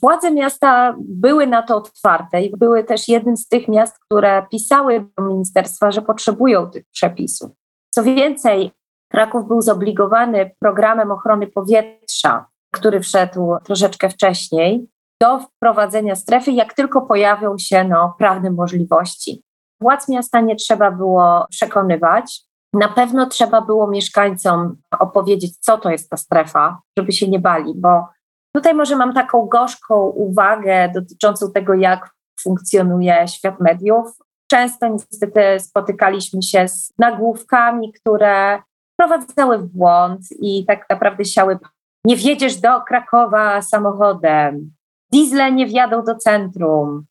Władze 0.03 0.31
miasta 0.31 0.97
były 0.99 1.47
na 1.47 1.63
to 1.63 1.77
otwarte 1.77 2.43
i 2.43 2.57
były 2.57 2.85
też 2.85 3.09
jednym 3.09 3.37
z 3.37 3.49
tych 3.49 3.69
miast, 3.69 3.99
które 3.99 4.47
pisały 4.51 5.07
do 5.19 5.25
ministerstwa, 5.25 5.91
że 5.91 6.03
potrzebują 6.03 6.71
tych 6.71 6.85
przepisów. 6.93 7.51
Co 7.91 8.03
więcej, 8.03 8.71
Kraków 9.11 9.49
był 9.49 9.63
zobligowany 9.63 10.51
programem 10.61 11.11
ochrony 11.11 11.47
powietrza, 11.47 12.47
który 12.75 13.01
wszedł 13.01 13.57
troszeczkę 13.65 14.09
wcześniej, 14.09 14.89
do 15.21 15.39
wprowadzenia 15.41 16.15
strefy, 16.15 16.53
jak 16.53 16.75
tylko 16.75 17.03
pojawią 17.03 17.59
się 17.59 17.85
no, 17.85 18.15
prawne 18.19 18.51
możliwości. 18.51 19.43
Władz 19.83 20.09
miasta 20.09 20.41
nie 20.41 20.57
trzeba 20.57 20.91
było 20.91 21.47
przekonywać. 21.51 22.41
Na 22.75 22.89
pewno 22.89 23.27
trzeba 23.27 23.61
było 23.61 23.87
mieszkańcom 23.87 24.77
opowiedzieć, 24.99 25.59
co 25.59 25.79
to 25.79 25.91
jest 25.91 26.11
ta 26.11 26.17
strefa, 26.17 26.81
żeby 26.99 27.13
się 27.13 27.29
nie 27.29 27.39
bali, 27.39 27.73
bo 27.77 28.09
tutaj 28.57 28.75
może 28.75 28.97
mam 28.97 29.15
taką 29.15 29.47
gorzką 29.47 30.07
uwagę 30.07 30.93
dotyczącą 30.95 31.53
tego, 31.53 31.75
jak 31.75 32.11
funkcjonuje 32.41 33.29
świat 33.29 33.61
mediów. 33.61 34.07
Często 34.51 34.89
niestety 34.89 35.61
spotykaliśmy 35.61 36.43
się 36.43 36.69
z 36.69 36.93
nagłówkami, 36.99 37.93
które 37.93 38.63
wprowadzały 38.95 39.59
w 39.59 39.67
błąd 39.67 40.21
i 40.41 40.67
tak 40.67 40.87
naprawdę 40.91 41.25
siały 41.25 41.59
nie 42.05 42.17
wjedziesz 42.17 42.57
do 42.61 42.81
Krakowa 42.81 43.63
samochodem, 43.63 44.71
diesle 45.13 45.53
nie 45.53 45.67
wjadą 45.67 46.05
do 46.05 46.15
centrum, 46.15 47.05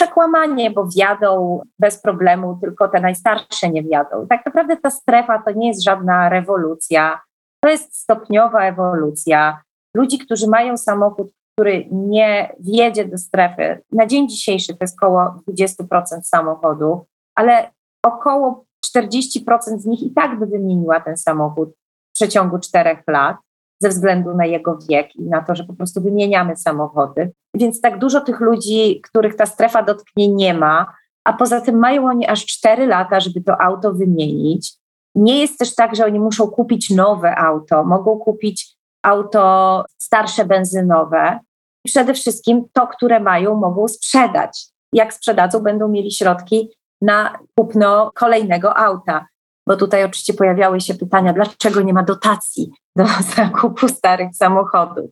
przekłamanie, 0.00 0.70
bo 0.70 0.86
wjadą 0.86 1.62
bez 1.78 2.02
problemu, 2.02 2.58
tylko 2.60 2.88
te 2.88 3.00
najstarsze 3.00 3.70
nie 3.70 3.82
wjadą. 3.82 4.26
Tak 4.26 4.46
naprawdę 4.46 4.76
ta 4.76 4.90
strefa 4.90 5.42
to 5.42 5.50
nie 5.50 5.68
jest 5.68 5.84
żadna 5.84 6.28
rewolucja, 6.28 7.20
to 7.64 7.70
jest 7.70 7.96
stopniowa 7.96 8.62
ewolucja. 8.62 9.62
Ludzi, 9.96 10.18
którzy 10.18 10.48
mają 10.48 10.76
samochód, 10.76 11.32
który 11.54 11.88
nie 11.90 12.54
wjedzie 12.60 13.04
do 13.04 13.18
strefy, 13.18 13.82
na 13.92 14.06
dzień 14.06 14.28
dzisiejszy 14.28 14.74
to 14.74 14.84
jest 14.84 14.96
około 15.02 15.42
20% 15.48 16.22
samochodów, 16.22 17.00
ale 17.34 17.70
około 18.06 18.64
40% 18.96 19.78
z 19.78 19.86
nich 19.86 20.02
i 20.02 20.10
tak 20.10 20.38
by 20.38 20.46
wymieniła 20.46 21.00
ten 21.00 21.16
samochód 21.16 21.68
w 22.10 22.12
przeciągu 22.12 22.58
czterech 22.58 22.98
lat 23.06 23.36
ze 23.80 23.88
względu 23.88 24.34
na 24.34 24.46
jego 24.46 24.78
wiek 24.88 25.16
i 25.16 25.22
na 25.22 25.42
to, 25.42 25.54
że 25.54 25.64
po 25.64 25.72
prostu 25.72 26.00
wymieniamy 26.00 26.56
samochody. 26.56 27.32
Więc 27.54 27.80
tak 27.80 27.98
dużo 27.98 28.20
tych 28.20 28.40
ludzi, 28.40 29.00
których 29.00 29.36
ta 29.36 29.46
strefa 29.46 29.82
dotknie, 29.82 30.28
nie 30.28 30.54
ma, 30.54 30.86
a 31.24 31.32
poza 31.32 31.60
tym 31.60 31.78
mają 31.78 32.06
oni 32.06 32.26
aż 32.26 32.46
4 32.46 32.86
lata, 32.86 33.20
żeby 33.20 33.40
to 33.40 33.60
auto 33.60 33.92
wymienić. 33.92 34.72
Nie 35.14 35.40
jest 35.40 35.58
też 35.58 35.74
tak, 35.74 35.96
że 35.96 36.04
oni 36.04 36.20
muszą 36.20 36.46
kupić 36.46 36.90
nowe 36.90 37.36
auto, 37.36 37.84
mogą 37.84 38.18
kupić 38.18 38.76
auto 39.02 39.84
starsze 40.02 40.44
benzynowe. 40.44 41.38
Przede 41.86 42.14
wszystkim 42.14 42.64
to, 42.72 42.86
które 42.86 43.20
mają, 43.20 43.54
mogą 43.54 43.88
sprzedać. 43.88 44.66
Jak 44.92 45.14
sprzedadzą, 45.14 45.60
będą 45.60 45.88
mieli 45.88 46.12
środki 46.12 46.70
na 47.02 47.38
kupno 47.56 48.10
kolejnego 48.14 48.76
auta. 48.76 49.26
Bo 49.70 49.76
tutaj 49.76 50.04
oczywiście 50.04 50.34
pojawiały 50.34 50.80
się 50.80 50.94
pytania, 50.94 51.32
dlaczego 51.32 51.82
nie 51.82 51.92
ma 51.94 52.02
dotacji 52.02 52.70
do 52.96 53.04
zakupu 53.36 53.88
starych 53.88 54.36
samochodów. 54.36 55.10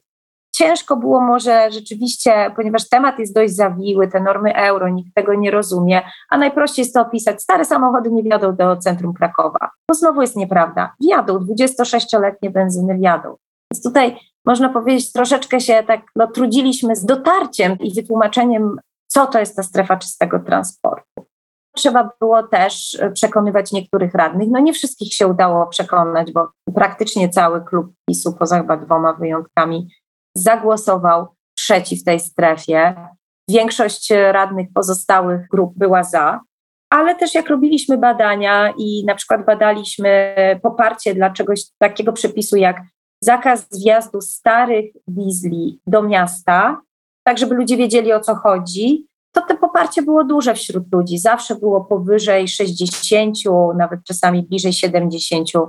Ciężko 0.55 0.97
było 0.97 1.21
może 1.21 1.71
rzeczywiście, 1.71 2.53
ponieważ 2.57 2.89
temat 2.89 3.19
jest 3.19 3.35
dość 3.35 3.55
zawiły, 3.55 4.09
te 4.09 4.21
normy 4.21 4.55
euro, 4.55 4.89
nikt 4.89 5.15
tego 5.15 5.35
nie 5.35 5.51
rozumie, 5.51 6.03
a 6.31 6.39
najprościej 6.39 6.83
jest 6.83 6.95
to 6.95 7.01
opisać. 7.01 7.43
Stare 7.43 7.65
samochody 7.65 8.11
nie 8.11 8.23
wjadą 8.23 8.57
do 8.57 8.77
centrum 8.77 9.15
Krakowa. 9.15 9.71
To 9.87 9.95
znowu 9.95 10.21
jest 10.21 10.37
nieprawda. 10.37 10.95
Wjadą, 11.01 11.39
26-letnie 11.39 12.51
benzyny 12.51 12.95
wjadą. 12.95 13.37
Więc 13.73 13.83
tutaj 13.83 14.17
można 14.45 14.69
powiedzieć, 14.69 15.13
troszeczkę 15.13 15.61
się 15.61 15.83
tak 15.87 16.01
no, 16.17 16.27
trudziliśmy 16.27 16.97
z 16.97 17.05
dotarciem 17.05 17.79
i 17.79 17.95
wytłumaczeniem, 17.95 18.77
co 19.07 19.27
to 19.27 19.39
jest 19.39 19.57
ta 19.57 19.63
strefa 19.63 19.97
czystego 19.97 20.39
transportu. 20.39 21.28
Trzeba 21.79 22.11
było 22.21 22.43
też 22.43 22.99
przekonywać 23.15 23.73
niektórych 23.73 24.15
radnych. 24.15 24.49
No 24.51 24.59
nie 24.59 24.73
wszystkich 24.73 25.15
się 25.15 25.27
udało 25.27 25.67
przekonać, 25.67 26.33
bo 26.33 26.49
praktycznie 26.75 27.29
cały 27.29 27.65
klub 27.65 27.93
PiSu, 28.09 28.33
poza 28.33 28.59
chyba 28.59 28.77
dwoma 28.77 29.13
wyjątkami, 29.13 29.89
zagłosował 30.37 31.27
przeciw 31.57 32.05
tej 32.05 32.21
strefie. 32.21 33.09
Większość 33.51 34.11
radnych 34.11 34.69
pozostałych 34.75 35.49
grup 35.49 35.73
była 35.77 36.03
za, 36.03 36.41
ale 36.91 37.15
też 37.15 37.35
jak 37.35 37.49
robiliśmy 37.49 37.99
badania 37.99 38.73
i 38.79 39.05
na 39.07 39.15
przykład 39.15 39.47
badaliśmy 39.47 40.35
poparcie 40.63 41.15
dla 41.15 41.31
czegoś 41.31 41.63
takiego 41.79 42.13
przepisu 42.13 42.57
jak 42.57 42.83
zakaz 43.25 43.69
wjazdu 43.85 44.21
starych 44.21 44.85
diesli 45.07 45.81
do 45.87 46.03
miasta, 46.03 46.81
tak 47.27 47.39
żeby 47.39 47.55
ludzie 47.55 47.77
wiedzieli 47.77 48.13
o 48.13 48.21
co 48.21 48.35
chodzi, 48.35 49.07
to 49.33 49.43
to 49.43 49.57
poparcie 49.57 50.03
było 50.03 50.25
duże 50.25 50.55
wśród 50.55 50.93
ludzi. 50.93 51.19
Zawsze 51.19 51.55
było 51.55 51.85
powyżej 51.85 52.49
60, 52.49 53.37
nawet 53.77 54.01
czasami 54.05 54.43
bliżej 54.43 54.73
70%. 54.73 55.69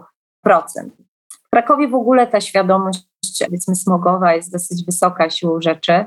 W 1.30 1.50
Krakowie 1.51 1.88
w 1.88 1.96
ogóle 1.96 2.28
ta 2.28 2.42
świadomość, 2.42 3.00
powiedzmy, 3.46 3.75
smogowa 3.75 4.34
jest 4.34 4.51
dosyć 4.51 4.86
wysoka 4.86 5.30
siłą 5.30 5.62
rzeczy. 5.62 6.06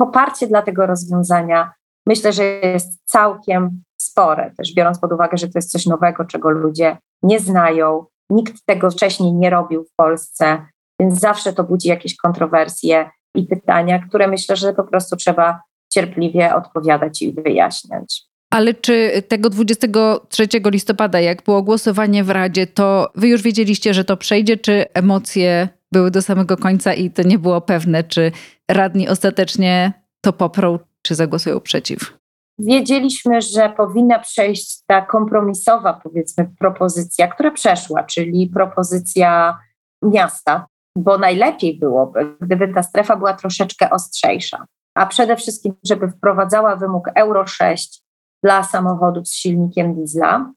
Poparcie 0.00 0.46
dla 0.46 0.62
tego 0.62 0.86
rozwiązania 0.86 1.72
myślę, 2.06 2.32
że 2.32 2.44
jest 2.44 3.00
całkiem 3.04 3.82
spore, 4.00 4.52
też 4.58 4.74
biorąc 4.74 4.98
pod 4.98 5.12
uwagę, 5.12 5.36
że 5.36 5.46
to 5.46 5.58
jest 5.58 5.72
coś 5.72 5.86
nowego, 5.86 6.24
czego 6.24 6.50
ludzie 6.50 6.98
nie 7.22 7.40
znają. 7.40 8.06
Nikt 8.30 8.54
tego 8.66 8.90
wcześniej 8.90 9.32
nie 9.32 9.50
robił 9.50 9.84
w 9.84 9.94
Polsce, 9.96 10.66
więc 11.00 11.20
zawsze 11.20 11.52
to 11.52 11.64
budzi 11.64 11.88
jakieś 11.88 12.16
kontrowersje 12.16 13.10
i 13.34 13.46
pytania, 13.46 13.98
które 14.08 14.28
myślę, 14.28 14.56
że 14.56 14.72
po 14.72 14.84
prostu 14.84 15.16
trzeba 15.16 15.60
cierpliwie 15.94 16.54
odpowiadać 16.54 17.22
i 17.22 17.32
wyjaśniać. 17.32 18.22
Ale 18.50 18.74
czy 18.74 19.22
tego 19.28 19.50
23 19.50 20.48
listopada, 20.64 21.20
jak 21.20 21.42
było 21.42 21.62
głosowanie 21.62 22.24
w 22.24 22.30
Radzie, 22.30 22.66
to 22.66 23.12
wy 23.14 23.28
już 23.28 23.42
wiedzieliście, 23.42 23.94
że 23.94 24.04
to 24.04 24.16
przejdzie, 24.16 24.56
czy 24.56 24.84
emocje 24.94 25.68
były 25.92 26.10
do 26.10 26.22
samego 26.22 26.56
końca 26.56 26.94
i 26.94 27.10
to 27.10 27.22
nie 27.22 27.38
było 27.38 27.60
pewne, 27.60 28.04
czy 28.04 28.32
radni 28.70 29.08
ostatecznie 29.08 29.92
to 30.20 30.32
poprą, 30.32 30.78
czy 31.02 31.14
zagłosują 31.14 31.60
przeciw? 31.60 32.18
wiedzieliśmy, 32.58 33.42
że 33.42 33.72
powinna 33.76 34.18
przejść 34.18 34.84
ta 34.86 35.02
kompromisowa, 35.02 36.00
powiedzmy, 36.02 36.50
propozycja, 36.58 37.28
która 37.28 37.50
przeszła, 37.50 38.02
czyli 38.02 38.50
propozycja 38.54 39.58
miasta, 40.02 40.66
bo 40.96 41.18
najlepiej 41.18 41.78
byłoby, 41.78 42.36
gdyby 42.40 42.74
ta 42.74 42.82
strefa 42.82 43.16
była 43.16 43.34
troszeczkę 43.34 43.90
ostrzejsza, 43.90 44.64
a 44.94 45.06
przede 45.06 45.36
wszystkim, 45.36 45.74
żeby 45.84 46.08
wprowadzała 46.08 46.76
wymóg 46.76 47.10
Euro 47.14 47.46
6 47.46 48.02
dla 48.42 48.62
samochodów 48.62 49.28
z 49.28 49.34
silnikiem 49.34 49.94
diesla, 49.94 50.52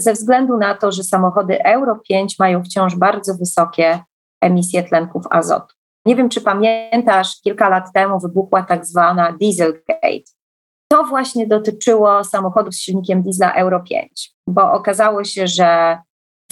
ze 0.00 0.12
względu 0.12 0.56
na 0.56 0.74
to, 0.74 0.92
że 0.92 1.04
samochody 1.04 1.64
Euro 1.64 1.98
5 2.08 2.38
mają 2.38 2.64
wciąż 2.64 2.96
bardzo 2.96 3.34
wysokie 3.34 4.00
emisje 4.40 4.82
tlenków 4.82 5.24
azotu. 5.30 5.74
Nie 6.06 6.16
wiem, 6.16 6.28
czy 6.28 6.40
pamiętasz, 6.40 7.40
kilka 7.44 7.68
lat 7.68 7.92
temu 7.94 8.20
wybuchła 8.20 8.62
tak 8.62 8.86
zwana 8.86 9.32
Dieselgate. 9.32 10.32
To 10.88 11.04
właśnie 11.04 11.46
dotyczyło 11.46 12.24
samochodów 12.24 12.74
z 12.74 12.78
silnikiem 12.78 13.22
diesla 13.22 13.52
Euro 13.52 13.80
5, 13.80 14.32
bo 14.46 14.72
okazało 14.72 15.24
się, 15.24 15.46
że 15.46 15.98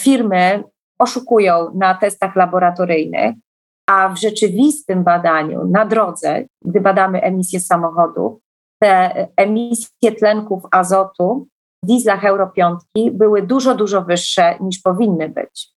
firmy 0.01 0.63
oszukują 0.99 1.71
na 1.75 1.95
testach 1.95 2.35
laboratoryjnych, 2.35 3.35
a 3.91 4.09
w 4.09 4.19
rzeczywistym 4.19 5.03
badaniu 5.03 5.67
na 5.67 5.85
drodze, 5.85 6.43
gdy 6.65 6.81
badamy 6.81 7.21
emisje 7.21 7.59
samochodów, 7.59 8.41
te 8.81 9.27
emisje 9.37 10.11
tlenków 10.19 10.63
azotu 10.71 11.47
w 11.83 11.87
dieslach 11.87 12.25
Euro 12.25 12.47
5 12.47 12.79
były 13.11 13.41
dużo, 13.41 13.75
dużo 13.75 14.01
wyższe 14.01 14.55
niż 14.59 14.79
powinny 14.79 15.29
być. 15.29 15.69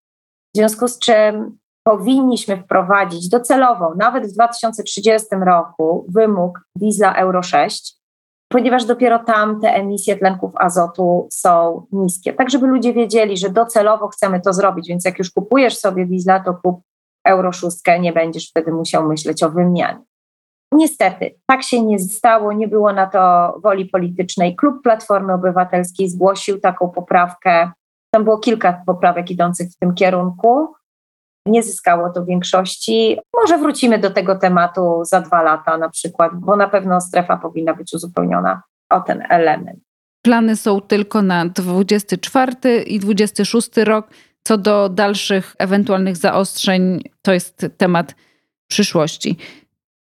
W 0.56 0.58
związku 0.58 0.88
z 0.88 1.00
czym 1.00 1.58
powinniśmy 1.88 2.58
wprowadzić 2.58 3.30
docelowo, 3.30 3.94
nawet 3.96 4.28
w 4.28 4.34
2030 4.34 5.28
roku, 5.46 6.06
wymóg 6.10 6.60
diesla 6.76 7.16
Euro 7.16 7.44
6, 7.44 7.96
ponieważ 8.52 8.86
dopiero 8.86 9.20
tam 9.20 9.62
te 9.62 9.68
emisje 9.68 10.18
tlenków 10.18 10.52
azotu 10.56 11.28
są 11.32 11.86
niskie. 11.92 12.34
Tak, 12.34 12.50
żeby 12.50 12.68
ludzie 12.68 12.94
wiedzieli, 12.94 13.38
że 13.38 13.50
docelowo 13.50 14.08
chcemy 14.08 14.42
to 14.42 14.54
zrobić, 14.54 14.88
więc 14.88 15.06
jak 15.06 15.20
już 15.20 15.32
kupujesz 15.32 15.78
sobie 15.78 16.06
diesla, 16.06 16.40
to 16.40 16.54
kup 16.64 16.82
Euro 17.26 17.52
6, 17.52 17.78
nie 18.00 18.14
będziesz 18.14 18.50
wtedy 18.50 18.72
musiał 18.72 19.08
myśleć 19.08 19.44
o 19.44 19.50
wymianie. 19.50 20.02
Niestety, 20.74 21.36
tak 21.46 21.64
się 21.64 21.82
nie 21.82 22.00
stało, 22.00 22.54
nie 22.54 22.68
było 22.68 22.94
na 22.94 23.08
to 23.08 23.54
woli 23.64 23.86
politycznej. 23.86 24.56
Klub 24.56 24.84
Platformy 24.84 25.34
Obywatelskiej 25.34 26.10
zgłosił 26.10 26.60
taką 26.60 26.90
poprawkę. 26.90 27.72
Tam 28.14 28.24
było 28.24 28.40
kilka 28.40 28.84
poprawek 28.86 29.32
idących 29.32 29.70
w 29.70 29.78
tym 29.78 29.96
kierunku. 29.96 30.74
Nie 31.48 31.64
zyskało 31.64 32.10
to 32.10 32.26
większości. 32.26 33.20
Może 33.42 33.58
wrócimy 33.58 34.00
do 34.00 34.12
tego 34.12 34.36
tematu 34.36 35.02
za 35.06 35.22
dwa 35.22 35.42
lata 35.42 35.78
na 35.78 35.90
przykład, 35.90 36.32
bo 36.36 36.56
na 36.56 36.70
pewno 36.70 37.02
strefa 37.02 37.38
powinna 37.38 37.74
być 37.74 37.94
uzupełniona 37.94 38.62
o 38.90 39.02
ten 39.02 39.24
element. 39.30 39.80
Plany 40.26 40.56
są 40.56 40.82
tylko 40.82 41.22
na 41.22 41.46
24 41.46 42.82
i 42.88 43.00
26 43.00 43.78
rok. 43.78 44.08
Co 44.48 44.58
do 44.58 44.90
dalszych 44.90 45.56
ewentualnych 45.60 46.18
zaostrzeń, 46.18 47.02
to 47.22 47.34
jest 47.34 47.68
temat 47.78 48.16
przyszłości. 48.68 49.38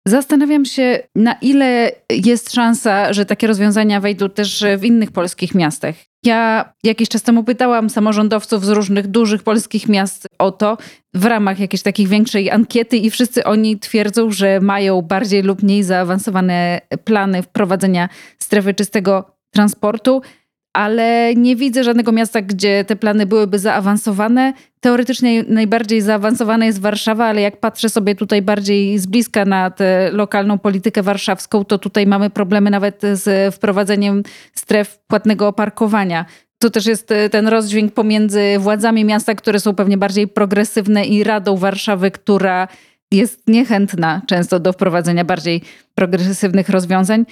Zastanawiam 0.07 0.65
się, 0.65 0.99
na 1.15 1.33
ile 1.33 1.91
jest 2.09 2.53
szansa, 2.53 3.13
że 3.13 3.25
takie 3.25 3.47
rozwiązania 3.47 3.99
wejdą 3.99 4.29
też 4.29 4.65
w 4.77 4.83
innych 4.83 5.11
polskich 5.11 5.55
miastach. 5.55 5.95
Ja 6.23 6.73
jakiś 6.83 7.09
czas 7.09 7.21
temu 7.21 7.43
pytałam 7.43 7.89
samorządowców 7.89 8.65
z 8.65 8.69
różnych 8.69 9.07
dużych 9.07 9.43
polskich 9.43 9.89
miast 9.89 10.27
o 10.37 10.51
to 10.51 10.77
w 11.13 11.25
ramach 11.25 11.59
jakiejś 11.59 11.83
takiej 11.83 12.07
większej 12.07 12.51
ankiety 12.51 12.97
i 12.97 13.09
wszyscy 13.09 13.43
oni 13.43 13.79
twierdzą, 13.79 14.31
że 14.31 14.59
mają 14.59 15.01
bardziej 15.01 15.43
lub 15.43 15.63
mniej 15.63 15.83
zaawansowane 15.83 16.81
plany 17.03 17.43
wprowadzenia 17.43 18.09
strefy 18.39 18.73
czystego 18.73 19.31
transportu 19.53 20.21
ale 20.79 21.35
nie 21.35 21.55
widzę 21.55 21.83
żadnego 21.83 22.11
miasta, 22.11 22.41
gdzie 22.41 22.85
te 22.85 22.95
plany 22.95 23.25
byłyby 23.25 23.59
zaawansowane. 23.59 24.53
Teoretycznie 24.79 25.43
najbardziej 25.43 26.01
zaawansowana 26.01 26.65
jest 26.65 26.81
Warszawa, 26.81 27.25
ale 27.25 27.41
jak 27.41 27.59
patrzę 27.59 27.89
sobie 27.89 28.15
tutaj 28.15 28.41
bardziej 28.41 28.99
z 28.99 29.05
bliska 29.05 29.45
na 29.45 29.71
tę 29.71 30.09
lokalną 30.11 30.57
politykę 30.59 31.03
warszawską, 31.03 31.65
to 31.65 31.77
tutaj 31.77 32.07
mamy 32.07 32.29
problemy 32.29 32.69
nawet 32.69 33.01
z 33.13 33.55
wprowadzeniem 33.55 34.23
stref 34.55 34.99
płatnego 35.07 35.53
parkowania. 35.53 36.25
To 36.59 36.69
też 36.69 36.85
jest 36.85 37.11
e, 37.11 37.29
ten 37.29 37.47
rozdźwięk 37.47 37.93
pomiędzy 37.93 38.41
władzami 38.59 39.05
miasta, 39.05 39.35
które 39.35 39.59
są 39.59 39.75
pewnie 39.75 39.97
bardziej 39.97 40.27
progresywne, 40.27 41.05
i 41.05 41.23
Radą 41.23 41.57
Warszawy, 41.57 42.11
która 42.11 42.67
jest 43.11 43.47
niechętna 43.47 44.21
często 44.27 44.59
do 44.59 44.73
wprowadzenia 44.73 45.25
bardziej 45.25 45.61
progresywnych 45.95 46.69
rozwiązań. 46.69 47.25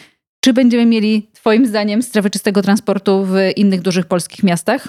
Czy 0.47 0.53
będziemy 0.53 0.85
mieli, 0.85 1.29
Twoim 1.33 1.65
zdaniem, 1.65 2.01
strefy 2.01 2.29
czystego 2.29 2.61
transportu 2.61 3.25
w 3.25 3.35
innych 3.55 3.81
dużych 3.81 4.05
polskich 4.05 4.43
miastach? 4.43 4.87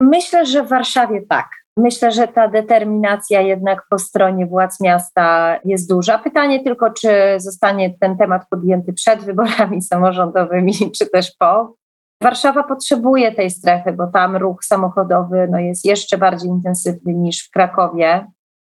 Myślę, 0.00 0.46
że 0.46 0.62
w 0.62 0.68
Warszawie 0.68 1.22
tak. 1.28 1.48
Myślę, 1.76 2.12
że 2.12 2.28
ta 2.28 2.48
determinacja 2.48 3.40
jednak 3.40 3.86
po 3.90 3.98
stronie 3.98 4.46
władz 4.46 4.80
miasta 4.80 5.56
jest 5.64 5.88
duża. 5.88 6.18
Pytanie 6.18 6.64
tylko, 6.64 6.90
czy 6.90 7.10
zostanie 7.36 7.98
ten 8.00 8.16
temat 8.16 8.42
podjęty 8.50 8.92
przed 8.92 9.24
wyborami 9.24 9.82
samorządowymi, 9.92 10.74
czy 10.98 11.10
też 11.10 11.32
po. 11.38 11.74
Warszawa 12.22 12.62
potrzebuje 12.62 13.34
tej 13.34 13.50
strefy, 13.50 13.92
bo 13.92 14.06
tam 14.06 14.36
ruch 14.36 14.64
samochodowy 14.64 15.48
no, 15.50 15.58
jest 15.58 15.84
jeszcze 15.84 16.18
bardziej 16.18 16.50
intensywny 16.50 17.14
niż 17.14 17.48
w 17.48 17.50
Krakowie. 17.50 18.26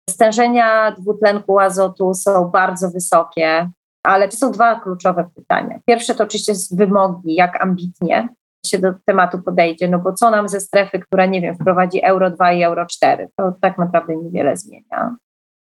Stężenia 0.09 0.91
dwutlenku 0.91 1.59
azotu 1.59 2.13
są 2.13 2.45
bardzo 2.45 2.89
wysokie. 2.89 3.69
Ale 4.05 4.29
to 4.29 4.37
są 4.37 4.51
dwa 4.51 4.79
kluczowe 4.79 5.29
pytania. 5.35 5.79
Pierwsze 5.85 6.15
to 6.15 6.23
oczywiście 6.23 6.53
wymogi, 6.71 7.35
jak 7.35 7.63
ambitnie 7.63 8.29
się 8.65 8.79
do 8.79 8.93
tematu 9.05 9.41
podejdzie, 9.41 9.87
no 9.87 9.99
bo 9.99 10.13
co 10.13 10.29
nam 10.29 10.49
ze 10.49 10.59
strefy, 10.59 10.99
która, 10.99 11.25
nie 11.25 11.41
wiem, 11.41 11.55
wprowadzi 11.55 12.05
euro 12.05 12.31
2 12.31 12.53
i 12.53 12.63
euro 12.63 12.85
4, 12.85 13.27
to 13.37 13.53
tak 13.61 13.77
naprawdę 13.77 14.15
niewiele 14.15 14.57
zmienia. 14.57 15.15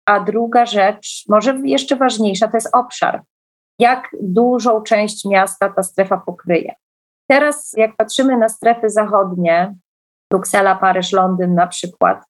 A 0.07 0.21
druga 0.21 0.67
rzecz, 0.67 1.25
może 1.29 1.61
jeszcze 1.65 1.97
ważniejsza, 1.97 2.49
to 2.49 2.57
jest 2.57 2.77
obszar. 2.77 3.23
Jak 3.79 4.09
dużą 4.23 4.83
część 4.83 5.25
miasta 5.25 5.69
ta 5.69 5.83
strefa 5.83 6.17
pokryje. 6.17 6.75
Teraz, 7.31 7.73
jak 7.77 7.97
patrzymy 7.97 8.37
na 8.37 8.49
strefy 8.49 8.91
zachodnie, 8.91 9.75
Bruksela, 10.31 10.75
Paryż, 10.75 11.13
Londyn 11.13 11.55
na 11.55 11.67
przykład, 11.67 12.25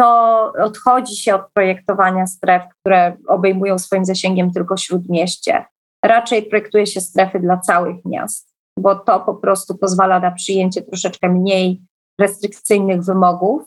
to 0.00 0.52
odchodzi 0.58 1.16
się 1.16 1.34
od 1.34 1.42
projektowania 1.54 2.26
stref, 2.26 2.62
które 2.80 3.16
obejmują 3.28 3.78
swoim 3.78 4.04
zasięgiem 4.04 4.52
tylko 4.52 4.76
śródmieście. 4.76 5.64
Raczej 6.04 6.42
projektuje 6.42 6.86
się 6.86 7.00
strefy 7.00 7.40
dla 7.40 7.58
całych 7.58 8.04
miast, 8.04 8.54
bo 8.78 8.94
to 8.94 9.20
po 9.20 9.34
prostu 9.34 9.78
pozwala 9.78 10.20
na 10.20 10.30
przyjęcie 10.30 10.82
troszeczkę 10.82 11.28
mniej 11.28 11.82
restrykcyjnych 12.20 13.02
wymogów, 13.02 13.62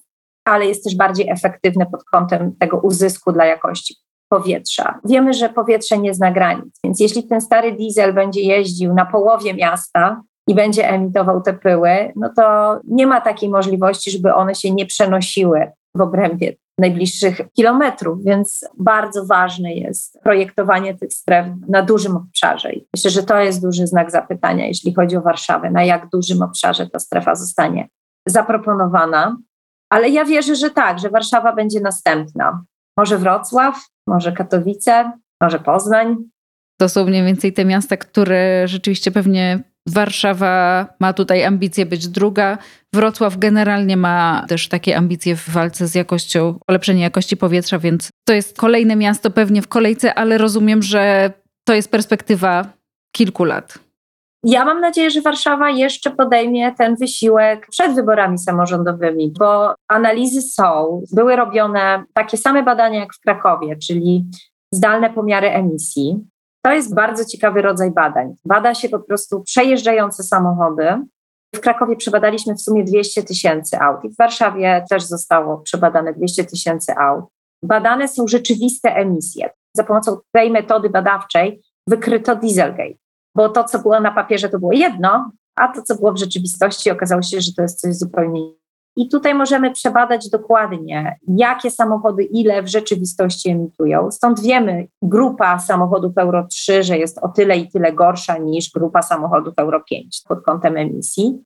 ale 0.47 0.65
jest 0.65 0.83
też 0.83 0.95
bardziej 0.95 1.29
efektywne 1.29 1.85
pod 1.85 2.03
kątem 2.03 2.55
tego 2.59 2.77
uzysku 2.77 3.31
dla 3.31 3.45
jakości 3.45 3.95
powietrza. 4.29 4.99
Wiemy, 5.05 5.33
że 5.33 5.49
powietrze 5.49 5.97
nie 5.97 6.13
zna 6.13 6.31
granic, 6.31 6.79
więc 6.83 6.99
jeśli 6.99 7.27
ten 7.27 7.41
stary 7.41 7.71
diesel 7.71 8.13
będzie 8.13 8.41
jeździł 8.41 8.93
na 8.93 9.05
połowie 9.05 9.53
miasta 9.53 10.21
i 10.47 10.55
będzie 10.55 10.89
emitował 10.89 11.41
te 11.41 11.53
pyły, 11.53 12.13
no 12.15 12.29
to 12.35 12.79
nie 12.87 13.07
ma 13.07 13.21
takiej 13.21 13.49
możliwości, 13.49 14.11
żeby 14.11 14.33
one 14.33 14.55
się 14.55 14.71
nie 14.71 14.85
przenosiły 14.85 15.71
w 15.95 16.01
obrębie 16.01 16.53
najbliższych 16.79 17.41
kilometrów, 17.53 18.23
więc 18.23 18.65
bardzo 18.77 19.25
ważne 19.25 19.73
jest 19.73 20.19
projektowanie 20.23 20.97
tych 20.97 21.13
stref 21.13 21.47
na 21.69 21.81
dużym 21.81 22.17
obszarze. 22.17 22.73
I 22.73 22.87
myślę, 22.95 23.11
że 23.11 23.23
to 23.23 23.39
jest 23.39 23.61
duży 23.61 23.87
znak 23.87 24.11
zapytania, 24.11 24.67
jeśli 24.67 24.93
chodzi 24.93 25.17
o 25.17 25.21
Warszawę, 25.21 25.71
na 25.71 25.83
jak 25.83 26.09
dużym 26.09 26.41
obszarze 26.41 26.89
ta 26.89 26.99
strefa 26.99 27.35
zostanie 27.35 27.89
zaproponowana. 28.27 29.37
Ale 29.89 30.09
ja 30.09 30.25
wierzę, 30.25 30.55
że 30.55 30.69
tak, 30.69 30.99
że 30.99 31.09
Warszawa 31.09 31.55
będzie 31.55 31.79
następna. 31.79 32.63
Może 32.97 33.17
Wrocław, 33.17 33.75
może 34.07 34.31
Katowice, 34.31 35.11
może 35.41 35.59
Poznań. 35.59 36.15
To 36.79 36.89
są 36.89 37.05
mniej 37.05 37.23
więcej 37.23 37.53
te 37.53 37.65
miasta, 37.65 37.97
które 37.97 38.67
rzeczywiście 38.67 39.11
pewnie 39.11 39.63
Warszawa 39.87 40.87
ma 40.99 41.13
tutaj 41.13 41.43
ambicje 41.43 41.85
być 41.85 42.07
druga. 42.07 42.57
Wrocław 42.93 43.37
generalnie 43.37 43.97
ma 43.97 44.45
też 44.47 44.67
takie 44.67 44.97
ambicje 44.97 45.35
w 45.35 45.49
walce 45.49 45.87
z 45.87 45.95
jakością, 45.95 46.59
polepszenie 46.65 47.01
jakości 47.01 47.37
powietrza, 47.37 47.79
więc 47.79 48.09
to 48.27 48.33
jest 48.33 48.57
kolejne 48.57 48.95
miasto 48.95 49.31
pewnie 49.31 49.61
w 49.61 49.67
kolejce, 49.67 50.13
ale 50.13 50.37
rozumiem, 50.37 50.81
że 50.81 51.31
to 51.67 51.73
jest 51.73 51.91
perspektywa 51.91 52.65
kilku 53.15 53.43
lat. 53.43 53.79
Ja 54.45 54.65
mam 54.65 54.81
nadzieję, 54.81 55.11
że 55.11 55.21
Warszawa 55.21 55.69
jeszcze 55.69 56.11
podejmie 56.11 56.75
ten 56.75 56.95
wysiłek 56.95 57.67
przed 57.69 57.95
wyborami 57.95 58.39
samorządowymi, 58.39 59.33
bo 59.39 59.75
analizy 59.87 60.41
są, 60.41 61.01
były 61.11 61.35
robione 61.35 62.03
takie 62.13 62.37
same 62.37 62.63
badania 62.63 62.99
jak 62.99 63.13
w 63.13 63.19
Krakowie, 63.19 63.75
czyli 63.75 64.25
zdalne 64.73 65.09
pomiary 65.09 65.49
emisji. 65.49 66.32
To 66.65 66.71
jest 66.71 66.95
bardzo 66.95 67.25
ciekawy 67.25 67.61
rodzaj 67.61 67.91
badań. 67.91 68.35
Bada 68.45 68.73
się 68.73 68.89
po 68.89 68.99
prostu 68.99 69.41
przejeżdżające 69.41 70.23
samochody. 70.23 71.05
W 71.55 71.59
Krakowie 71.59 71.95
przebadaliśmy 71.95 72.55
w 72.55 72.61
sumie 72.61 72.83
200 72.83 73.23
tysięcy 73.23 73.79
aut 73.79 74.03
i 74.03 74.09
w 74.09 74.17
Warszawie 74.17 74.85
też 74.89 75.03
zostało 75.03 75.57
przebadane 75.57 76.13
200 76.13 76.43
tysięcy 76.43 76.95
aut. 76.95 77.25
Badane 77.63 78.07
są 78.07 78.27
rzeczywiste 78.27 78.95
emisje. 78.95 79.49
Za 79.75 79.83
pomocą 79.83 80.17
tej 80.31 80.51
metody 80.51 80.89
badawczej 80.89 81.61
wykryto 81.87 82.35
Dieselgate. 82.35 82.93
bo 83.35 83.49
to, 83.49 83.63
co 83.63 83.79
było 83.79 83.99
na 83.99 84.11
papierze, 84.11 84.49
to 84.49 84.59
było 84.59 84.73
jedno, 84.73 85.31
a 85.55 85.67
to, 85.67 85.81
co 85.81 85.95
było 85.95 86.13
w 86.13 86.17
rzeczywistości, 86.17 86.91
okazało 86.91 87.21
się, 87.21 87.41
że 87.41 87.53
to 87.53 87.61
jest 87.61 87.81
coś 87.81 87.95
zupełnie. 87.95 88.41
I 88.95 89.09
tutaj 89.09 89.35
możemy 89.35 89.71
przebadać 89.71 90.29
dokładnie, 90.29 91.17
jakie 91.27 91.71
samochody 91.71 92.23
ile 92.23 92.63
w 92.63 92.67
rzeczywistości 92.67 93.49
emitują. 93.49 94.11
Stąd 94.11 94.41
wiemy, 94.41 94.87
grupa 95.01 95.59
samochodów 95.59 96.17
Euro 96.17 96.47
3, 96.47 96.83
że 96.83 96.97
jest 96.97 97.17
o 97.17 97.27
tyle 97.27 97.57
i 97.57 97.71
tyle 97.71 97.93
gorsza 97.93 98.37
niż 98.37 98.71
grupa 98.71 99.01
samochodów 99.01 99.53
Euro 99.57 99.83
5 99.83 100.21
pod 100.27 100.43
kątem 100.43 100.77
emisji. 100.77 101.43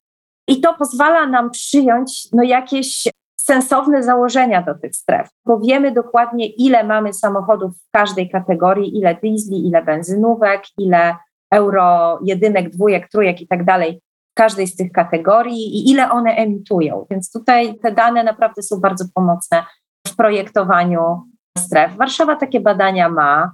I 0.47 0.61
to 0.61 0.73
pozwala 0.73 1.27
nam 1.27 1.51
przyjąć 1.51 2.27
no, 2.33 2.43
jakieś 2.43 3.07
sensowne 3.35 4.03
założenia 4.03 4.61
do 4.61 4.75
tych 4.75 4.95
stref, 4.95 5.29
bo 5.45 5.59
wiemy 5.59 5.91
dokładnie, 5.91 6.47
ile 6.47 6.83
mamy 6.83 7.13
samochodów 7.13 7.71
w 7.77 7.91
każdej 7.91 8.29
kategorii, 8.29 8.97
ile 8.97 9.15
diesli, 9.15 9.67
ile 9.67 9.83
benzynówek, 9.83 10.63
ile 10.77 11.15
euro 11.51 12.19
jedynek, 12.23 12.69
dwójek, 12.69 13.09
trójek 13.09 13.41
i 13.41 13.47
tak 13.47 13.65
dalej 13.65 14.01
każdej 14.37 14.67
z 14.67 14.75
tych 14.75 14.91
kategorii 14.91 15.77
i 15.77 15.91
ile 15.91 16.11
one 16.11 16.31
emitują. 16.31 17.05
Więc 17.11 17.31
tutaj 17.31 17.79
te 17.79 17.91
dane 17.91 18.23
naprawdę 18.23 18.61
są 18.61 18.79
bardzo 18.79 19.05
pomocne 19.13 19.63
w 20.07 20.15
projektowaniu 20.15 21.23
stref. 21.57 21.95
Warszawa 21.95 22.35
takie 22.35 22.59
badania 22.59 23.09
ma. 23.09 23.51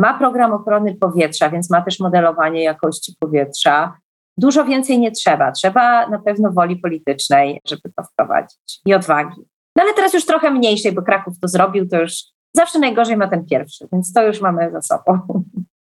Ma 0.00 0.18
program 0.18 0.52
ochrony 0.52 0.94
powietrza, 0.94 1.50
więc 1.50 1.70
ma 1.70 1.82
też 1.82 2.00
modelowanie 2.00 2.62
jakości 2.62 3.16
powietrza. 3.20 3.96
Dużo 4.38 4.64
więcej 4.64 4.98
nie 4.98 5.10
trzeba. 5.10 5.52
Trzeba 5.52 6.08
na 6.08 6.18
pewno 6.18 6.52
woli 6.52 6.76
politycznej, 6.76 7.60
żeby 7.68 7.92
to 7.96 8.02
wprowadzić 8.02 8.80
i 8.86 8.94
odwagi. 8.94 9.40
No 9.76 9.82
ale 9.82 9.94
teraz 9.94 10.14
już 10.14 10.26
trochę 10.26 10.50
mniejszej, 10.50 10.92
bo 10.92 11.02
Kraków 11.02 11.40
to 11.40 11.48
zrobił, 11.48 11.88
to 11.88 12.00
już 12.00 12.12
zawsze 12.56 12.78
najgorzej 12.78 13.16
ma 13.16 13.28
ten 13.28 13.44
pierwszy, 13.44 13.88
więc 13.92 14.12
to 14.12 14.26
już 14.26 14.40
mamy 14.40 14.70
za 14.72 14.82
sobą. 14.82 15.18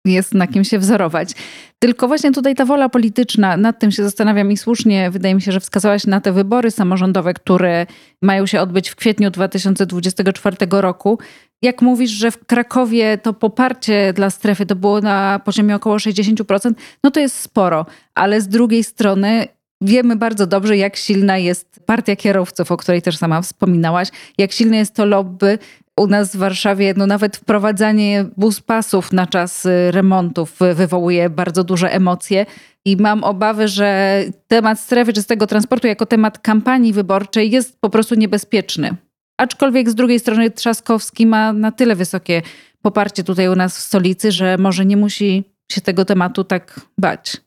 Jest 0.07 0.35
na 0.35 0.47
kim 0.47 0.65
się 0.65 0.79
wzorować. 0.79 1.33
Tylko 1.79 2.09
właśnie 2.09 2.33
tutaj 2.33 2.55
ta 2.55 2.65
wola 2.65 2.89
polityczna, 2.89 3.57
nad 3.57 3.79
tym 3.79 3.91
się 3.91 4.03
zastanawiam 4.03 4.53
i 4.53 4.57
słusznie 4.57 5.11
wydaje 5.11 5.35
mi 5.35 5.43
się, 5.43 5.53
że 5.53 5.61
wskazałaś 5.61 6.07
na 6.07 6.21
te 6.21 6.33
wybory 6.33 6.71
samorządowe, 6.71 7.35
które 7.35 7.87
mają 8.23 8.47
się 8.47 8.61
odbyć 8.61 8.89
w 8.89 8.97
kwietniu 8.97 9.31
2024 9.31 10.57
roku. 10.71 11.19
Jak 11.63 11.83
mówisz, 11.83 12.11
że 12.11 12.31
w 12.31 12.47
Krakowie 12.47 13.19
to 13.19 13.33
poparcie 13.33 14.13
dla 14.13 14.31
strefy 14.31 14.67
to 14.67 14.77
było 14.77 15.01
na 15.01 15.41
poziomie 15.45 15.77
około 15.77 15.97
60%, 15.97 16.73
no 17.05 17.11
to 17.11 17.21
jest 17.21 17.41
sporo, 17.41 17.87
ale 18.15 18.41
z 18.41 18.49
drugiej 18.49 18.85
strony 18.85 19.49
wiemy 19.81 20.17
bardzo 20.17 20.47
dobrze, 20.47 20.77
jak 20.77 20.97
silna 20.97 21.39
jest 21.39 21.81
partia 21.87 22.17
kierowców, 22.17 22.73
o 22.73 22.77
której 22.77 23.03
też 23.03 23.17
sama 23.17 23.43
wspominałaś, 23.43 24.09
jak 24.39 24.53
silne 24.53 24.77
jest 24.77 24.95
to 24.95 25.05
lobby 25.05 25.59
u 25.97 26.07
nas 26.07 26.37
w 26.37 26.39
Warszawie 26.39 26.95
no 26.97 27.07
nawet 27.07 27.37
wprowadzanie 27.37 28.25
bus 28.37 28.61
pasów 28.61 29.13
na 29.13 29.27
czas 29.27 29.67
y, 29.67 29.91
remontów 29.91 30.59
wywołuje 30.75 31.31
bardzo 31.31 31.65
duże 31.65 31.93
emocje 31.93 32.47
i 32.85 32.97
mam 32.97 33.25
obawy, 33.25 33.69
że 33.69 34.21
temat 34.49 34.81
strefy 34.81 35.13
czystego 35.13 35.47
transportu 35.47 35.87
jako 35.87 36.07
temat 36.07 36.39
kampanii 36.39 36.93
wyborczej 36.93 37.51
jest 37.51 37.81
po 37.81 37.91
prostu 37.91 38.15
niebezpieczny. 38.15 38.97
Aczkolwiek 39.41 39.91
z 39.91 39.95
drugiej 39.95 40.21
strony 40.21 40.51
Trzaskowski 40.51 41.27
ma 41.27 41.53
na 41.53 41.73
tyle 41.73 41.97
wysokie 41.97 42.43
poparcie 42.83 43.25
tutaj 43.25 43.49
u 43.49 43.55
nas 43.55 43.79
w 43.79 43.81
stolicy, 43.81 44.33
że 44.33 44.59
może 44.59 44.87
nie 44.87 44.97
musi 44.97 45.45
się 45.73 45.81
tego 45.81 46.05
tematu 46.05 46.45
tak 46.45 46.81
bać. 46.99 47.46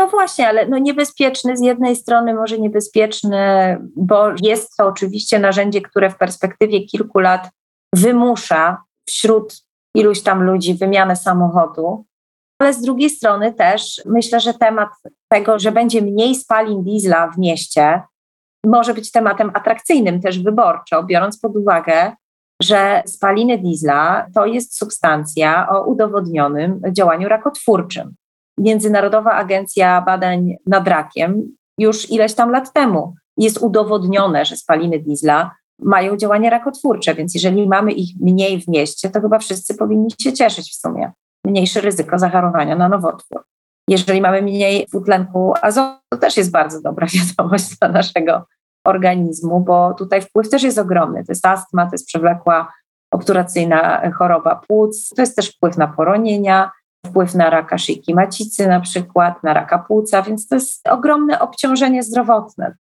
No 0.00 0.08
właśnie, 0.08 0.48
ale 0.48 0.68
no 0.68 0.78
niebezpieczny 0.78 1.56
z 1.56 1.60
jednej 1.60 1.96
strony, 1.96 2.34
może 2.34 2.58
niebezpieczny, 2.58 3.78
bo 3.96 4.28
jest 4.42 4.76
to 4.76 4.86
oczywiście 4.86 5.38
narzędzie, 5.38 5.80
które 5.80 6.10
w 6.10 6.18
perspektywie 6.18 6.86
kilku 6.86 7.18
lat 7.18 7.50
wymusza 7.94 8.82
wśród 9.08 9.62
iluś 9.94 10.22
tam 10.22 10.42
ludzi 10.42 10.74
wymianę 10.74 11.16
samochodu, 11.16 12.04
ale 12.60 12.74
z 12.74 12.82
drugiej 12.82 13.10
strony 13.10 13.54
też 13.54 14.02
myślę, 14.06 14.40
że 14.40 14.54
temat 14.54 14.88
tego, 15.28 15.58
że 15.58 15.72
będzie 15.72 16.02
mniej 16.02 16.34
spalin 16.34 16.84
diesla 16.84 17.30
w 17.30 17.38
mieście, 17.38 18.02
może 18.66 18.94
być 18.94 19.12
tematem 19.12 19.50
atrakcyjnym 19.54 20.20
też 20.20 20.42
wyborczo, 20.42 21.02
biorąc 21.02 21.40
pod 21.40 21.56
uwagę, 21.56 22.12
że 22.62 23.02
spaliny 23.06 23.58
diesla 23.58 24.26
to 24.34 24.46
jest 24.46 24.78
substancja 24.78 25.68
o 25.68 25.84
udowodnionym 25.84 26.80
działaniu 26.92 27.28
rakotwórczym. 27.28 28.14
Międzynarodowa 28.60 29.32
Agencja 29.32 30.02
Badań 30.02 30.56
nad 30.66 30.88
Rakiem 30.88 31.56
już 31.78 32.10
ileś 32.10 32.34
tam 32.34 32.50
lat 32.50 32.72
temu 32.72 33.14
jest 33.36 33.58
udowodnione, 33.58 34.44
że 34.44 34.56
spaliny 34.56 34.98
diesla 34.98 35.50
mają 35.78 36.16
działanie 36.16 36.50
rakotwórcze, 36.50 37.14
więc 37.14 37.34
jeżeli 37.34 37.68
mamy 37.68 37.92
ich 37.92 38.10
mniej 38.20 38.62
w 38.62 38.68
mieście, 38.68 39.10
to 39.10 39.20
chyba 39.20 39.38
wszyscy 39.38 39.74
powinni 39.74 40.10
się 40.22 40.32
cieszyć 40.32 40.70
w 40.70 40.80
sumie. 40.80 41.12
Mniejsze 41.44 41.80
ryzyko 41.80 42.18
zachorowania 42.18 42.76
na 42.76 42.88
nowotwór. 42.88 43.44
Jeżeli 43.88 44.20
mamy 44.20 44.42
mniej 44.42 44.86
dwutlenku 44.86 45.54
azotu, 45.62 45.98
to 46.08 46.18
też 46.18 46.36
jest 46.36 46.50
bardzo 46.50 46.80
dobra 46.80 47.06
wiadomość 47.14 47.78
dla 47.78 47.88
naszego 47.88 48.46
organizmu, 48.86 49.60
bo 49.60 49.94
tutaj 49.94 50.22
wpływ 50.22 50.50
też 50.50 50.62
jest 50.62 50.78
ogromny. 50.78 51.24
To 51.24 51.32
jest 51.32 51.46
astma, 51.46 51.86
to 51.86 51.92
jest 51.92 52.06
przewlekła 52.06 52.72
obturacyjna 53.10 54.10
choroba 54.10 54.60
płuc, 54.68 55.08
to 55.16 55.22
jest 55.22 55.36
też 55.36 55.56
wpływ 55.56 55.76
na 55.76 55.86
poronienia, 55.86 56.70
wpływ 57.06 57.34
na 57.34 57.50
raka 57.50 57.78
szyjki 57.78 58.14
macicy 58.14 58.68
na 58.68 58.80
przykład, 58.80 59.42
na 59.42 59.54
raka 59.54 59.78
płuca, 59.78 60.22
więc 60.22 60.48
to 60.48 60.54
jest 60.54 60.88
ogromne 60.88 61.40
obciążenie 61.40 62.02
zdrowotne. 62.02 62.74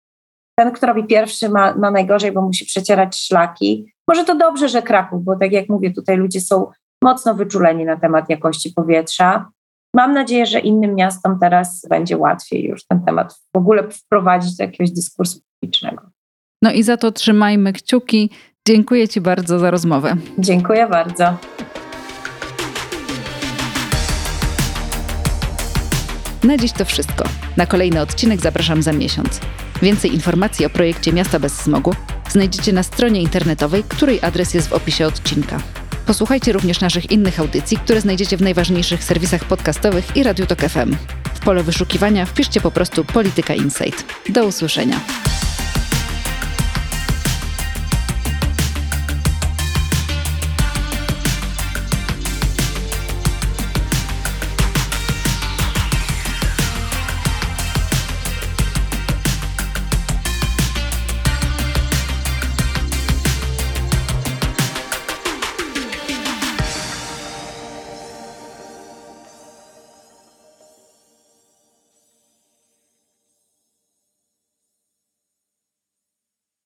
Ten, 0.58 0.72
kto 0.72 0.86
robi 0.86 1.04
pierwszy, 1.04 1.48
ma, 1.48 1.74
ma 1.74 1.90
najgorzej, 1.90 2.32
bo 2.32 2.42
musi 2.42 2.66
przecierać 2.66 3.16
szlaki. 3.16 3.92
Może 4.08 4.24
to 4.24 4.34
dobrze, 4.34 4.68
że 4.68 4.82
Kraków, 4.82 5.24
bo 5.24 5.36
tak 5.36 5.52
jak 5.52 5.68
mówię, 5.68 5.92
tutaj 5.92 6.16
ludzie 6.16 6.40
są 6.40 6.70
mocno 7.04 7.34
wyczuleni 7.34 7.84
na 7.84 7.96
temat 7.96 8.30
jakości 8.30 8.72
powietrza. 8.76 9.50
Mam 9.96 10.12
nadzieję, 10.12 10.46
że 10.46 10.60
innym 10.60 10.94
miastom 10.94 11.38
teraz 11.40 11.86
będzie 11.90 12.16
łatwiej 12.16 12.64
już 12.64 12.86
ten 12.86 13.04
temat 13.04 13.34
w 13.54 13.58
ogóle 13.58 13.90
wprowadzić 13.90 14.56
do 14.56 14.64
jakiegoś 14.64 14.90
dyskursu 14.90 15.40
publicznego. 15.54 16.02
No 16.62 16.72
i 16.72 16.82
za 16.82 16.96
to 16.96 17.12
trzymajmy 17.12 17.72
kciuki. 17.72 18.30
Dziękuję 18.68 19.08
Ci 19.08 19.20
bardzo 19.20 19.58
za 19.58 19.70
rozmowę. 19.70 20.16
Dziękuję 20.38 20.86
bardzo. 20.86 21.36
Na 26.46 26.56
dziś 26.56 26.72
to 26.72 26.84
wszystko. 26.84 27.24
Na 27.56 27.66
kolejny 27.66 28.00
odcinek 28.00 28.40
zapraszam 28.40 28.82
za 28.82 28.92
miesiąc. 28.92 29.40
Więcej 29.82 30.14
informacji 30.14 30.66
o 30.66 30.70
projekcie 30.70 31.12
Miasta 31.12 31.38
bez 31.38 31.54
smogu 31.54 31.94
znajdziecie 32.28 32.72
na 32.72 32.82
stronie 32.82 33.22
internetowej, 33.22 33.84
której 33.88 34.18
adres 34.22 34.54
jest 34.54 34.68
w 34.68 34.72
opisie 34.72 35.06
odcinka. 35.06 35.60
Posłuchajcie 36.06 36.52
również 36.52 36.80
naszych 36.80 37.10
innych 37.10 37.40
audycji, 37.40 37.76
które 37.76 38.00
znajdziecie 38.00 38.36
w 38.36 38.42
najważniejszych 38.42 39.04
serwisach 39.04 39.44
podcastowych 39.44 40.16
i 40.16 40.22
Radiu 40.22 40.46
Tok 40.46 40.60
FM. 40.60 40.96
W 41.34 41.40
pole 41.40 41.62
wyszukiwania 41.62 42.26
wpiszcie 42.26 42.60
po 42.60 42.70
prostu 42.70 43.04
Polityka 43.04 43.54
Insight. 43.54 44.04
Do 44.28 44.46
usłyszenia. 44.46 45.25